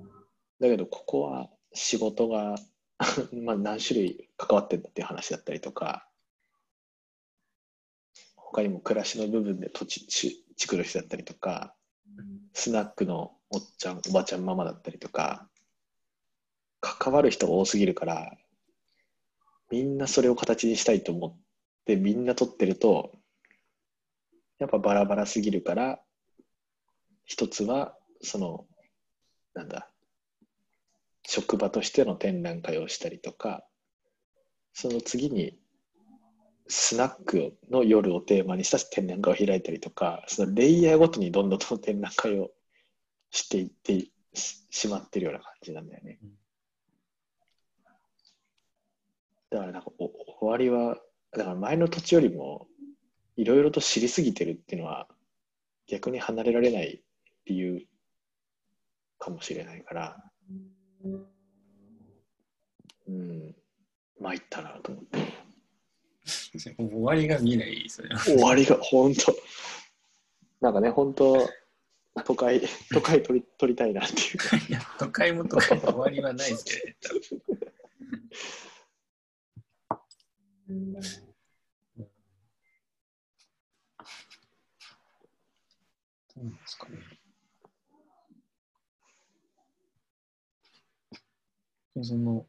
[0.60, 2.56] だけど、ここは仕事が
[3.32, 6.08] まあ何種類関わってんだっていう話だったりとか、
[8.52, 11.74] 他にも暮らしの部分で土地ち作る人だったりとか、
[12.54, 15.48] スナックのおっちゃん、おばちゃんママだったりとか、
[16.80, 18.36] 関わる人が多すぎるから、
[19.70, 21.36] みんなそれを形にしたいと思っ
[21.84, 23.12] て、みんな撮ってると、
[24.58, 26.00] やっぱバラバラすぎるから、
[27.24, 28.66] 一つは、その、
[29.54, 29.90] なんだ、
[31.26, 33.66] 職場としての展覧会をしたりとか、
[34.72, 35.58] その次に、
[36.68, 42.50] スナックの夜をテーマにした展覧会を開いたりとか、そのレイヤーごとにどんどんと展覧会を
[43.30, 46.30] していってししまってるような感じなんだよねうん。
[49.50, 50.10] だからなんかお
[50.40, 50.96] 終わりは、
[51.32, 52.66] だから前の土地よりも
[53.36, 55.08] いろいろと知りすぎてるっていうのは
[55.86, 57.02] 逆に離れられない
[57.44, 57.86] 理由
[59.18, 60.16] かもしれないから、
[63.08, 63.54] うん、
[64.20, 65.45] 参ったなと思って。
[66.76, 68.18] 終わりが見えないですよね。
[68.18, 69.34] 終わりが本当。
[70.60, 71.48] なんかね本当
[72.24, 72.60] 都会
[72.92, 74.38] 都会取り取りたいなっていう。
[74.38, 77.42] かいや、都会も都会も終わりはないですけどね、多分。
[80.68, 80.92] うん。
[80.94, 81.00] ど
[86.38, 86.98] うなんですかね。
[91.94, 92.46] でその、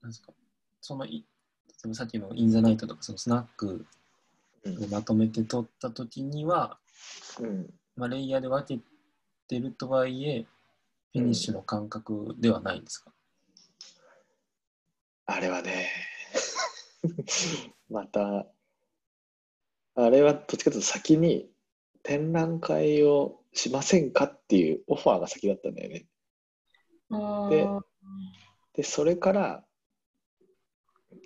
[0.00, 0.32] なんですか、
[0.80, 1.26] そのい、
[1.84, 3.86] 例えばさっきのインザナイトとか、そのスナック
[4.64, 6.78] でまとめて撮ったときには、
[7.40, 7.70] うん。
[7.96, 8.82] まあ、レイヤーで分け
[9.48, 10.46] てるとはいえ、
[11.12, 13.12] フィニッシュの感覚ではないんですか、
[15.26, 15.88] あれはね
[17.90, 18.46] また
[19.94, 21.50] あれはどっちかというと先に
[22.02, 26.06] 展覧会をしませんかっていうオファーが先だったんだよね。
[27.10, 27.80] あでー
[28.74, 29.64] でそれから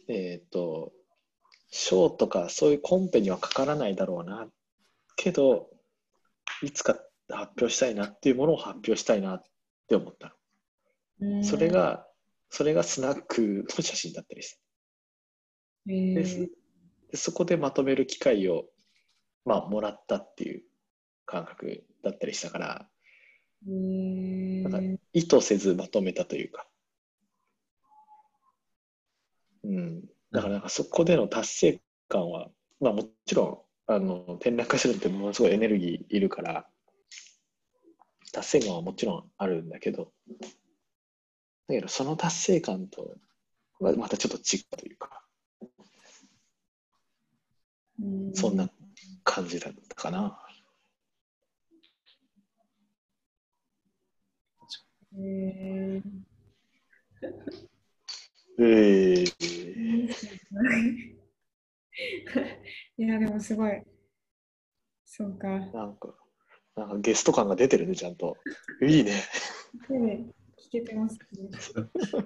[0.09, 0.92] えっ、と
[1.70, 4.48] 賞とかそういうコンペにはかからないだろうな。
[5.16, 5.68] けど
[6.62, 6.96] いつか
[7.28, 9.42] 発表したいなっていうものを発表したいなっ
[9.88, 10.36] て思った
[11.20, 11.44] うんの。
[11.44, 12.07] それが
[12.50, 14.59] それがスナックの写真だったりして。
[17.11, 18.64] でそこでまとめる機会を、
[19.44, 20.62] まあ、もらったっていう
[21.24, 22.88] 感覚だったりしたから。
[23.68, 26.68] なんか意図せずまとめたというか、
[29.66, 30.00] うん、
[30.30, 32.48] だからなんかそこでの達成感は、
[32.80, 36.66] まあ、もちろんあの展覧会するってものすごいエネルギーいるから
[38.32, 40.12] 達成感はもちろんあるんだけど
[41.68, 43.16] だけどその達成感と
[43.80, 45.22] はまたちょっと違うというか
[48.00, 48.34] うん。
[48.34, 48.68] そんな
[49.24, 50.38] 感じだったかな。
[55.18, 56.26] へー
[58.59, 59.26] えー、
[62.96, 63.82] いや、でもすごい。
[65.04, 65.48] そうか。
[65.48, 66.14] なんか、
[66.76, 68.36] なんかゲスト感が出てるね、ちゃんと。
[68.82, 69.12] いいね。
[70.59, 71.50] 聞けてます、ね。
[71.59, 71.72] ち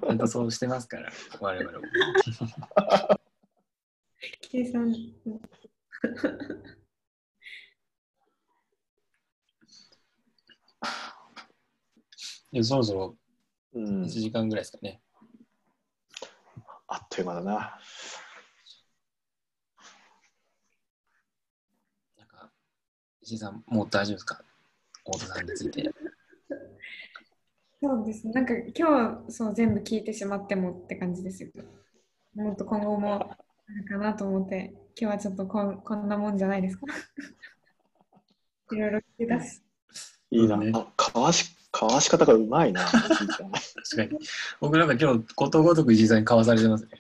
[0.09, 1.11] ゃんとそうしてますから、
[1.41, 1.85] 我々も。
[4.51, 4.95] 計算。
[12.62, 13.16] そろそろ
[13.74, 15.01] 1時間ぐらいですかね。
[16.93, 17.53] あっという間だな。
[22.18, 22.51] なんか、
[23.22, 24.43] 石井さん、もう大丈夫ですか？
[25.05, 25.91] 太田さんについて。
[27.82, 28.32] そうですね。
[28.34, 31.51] なんか今日そう全部聞いてしまってもって感じですよ。
[32.34, 33.36] もっと今後もあ
[33.72, 36.86] るかなと思って、今日はちょっとこんこんなもんじゃないですか？
[38.74, 39.62] いろいろ聞き出す。
[40.30, 40.57] いいな。
[40.57, 42.85] ねあかわし、かわし方がうまいな。
[42.85, 44.18] じいちゃん確かに。
[44.61, 46.91] 僕なんか今日、ことごとく石井さんにかわされてますね。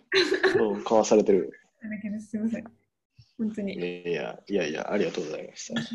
[0.58, 1.52] うん、かわされてる。
[1.82, 2.30] だけです。
[2.30, 2.64] すみません。
[3.38, 3.74] 本当に。
[3.74, 5.80] いやいやいや、ありがとうございました。
[5.80, 5.94] 確か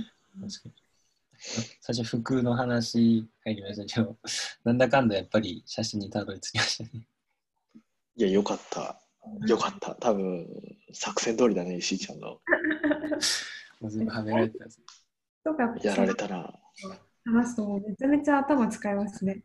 [0.66, 0.74] に。
[1.82, 4.18] 最初、服の話入りましたけど、
[4.64, 7.08] なんだかんだやっぱり写真にたどり着きましたね。
[8.18, 9.00] いや、よかった。
[9.48, 9.96] よかった。
[9.96, 10.48] 多分、
[10.94, 12.40] 作戦通りだね、石井ちゃんの。
[13.82, 14.66] もう全部はめられてた
[15.88, 16.54] やられたな。
[17.26, 19.44] 話すともうめちゃめちゃ頭使いますね。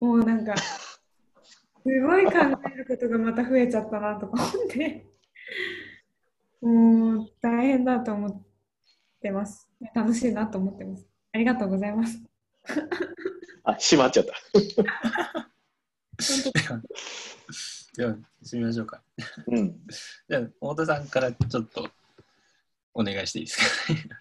[0.00, 0.64] もうなんか、す
[1.84, 5.06] ごい考えることがまた増えちゃったなとか思って、
[6.60, 8.42] もう大変だと思っ
[9.20, 9.70] てます。
[9.94, 11.06] 楽しいなと思ってます。
[11.32, 12.20] ありがとうございます。
[13.62, 14.32] あ、閉まっちゃった。
[16.52, 16.82] では、
[17.96, 19.02] では、締めましょうか。
[19.46, 19.78] うん。
[20.28, 21.88] じゃあ、太田さんからちょっと
[22.94, 24.20] お願いしていいですか、な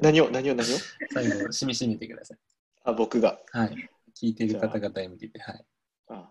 [0.00, 0.76] 何を、何を、何を？
[1.12, 2.38] 最後、締め締めてください。
[2.84, 3.40] あ、僕が。
[3.50, 3.88] はい。
[4.20, 5.64] 聞いている方々に向けて、はい。
[6.08, 6.30] あ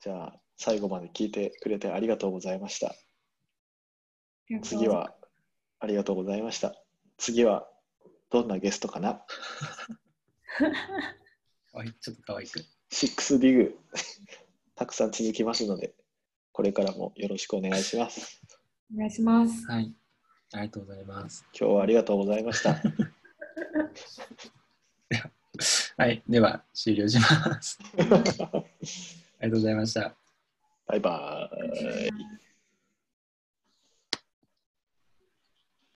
[0.00, 2.94] じゃあ、最後まで聞いてくれてありがとうございました。
[4.62, 5.14] 次は、
[5.80, 6.74] ありがとうございました。
[7.18, 7.68] 次は、
[8.30, 9.22] どんなゲストかな？
[11.70, 12.60] かわいいちょっと可愛く。
[12.90, 13.78] ?6 ディグ、
[14.74, 15.94] たくさん続きますので、
[16.52, 18.40] これからもよろしくお願いします。
[18.94, 19.66] お願いします。
[19.66, 19.94] はい。
[20.52, 21.44] ありがとうございます。
[21.58, 22.76] 今日はありがとうございました。
[25.96, 26.22] はい。
[26.28, 27.78] では、終了します。
[27.94, 28.66] ありがと
[29.46, 30.16] うございました。
[30.86, 32.43] バイバーイ。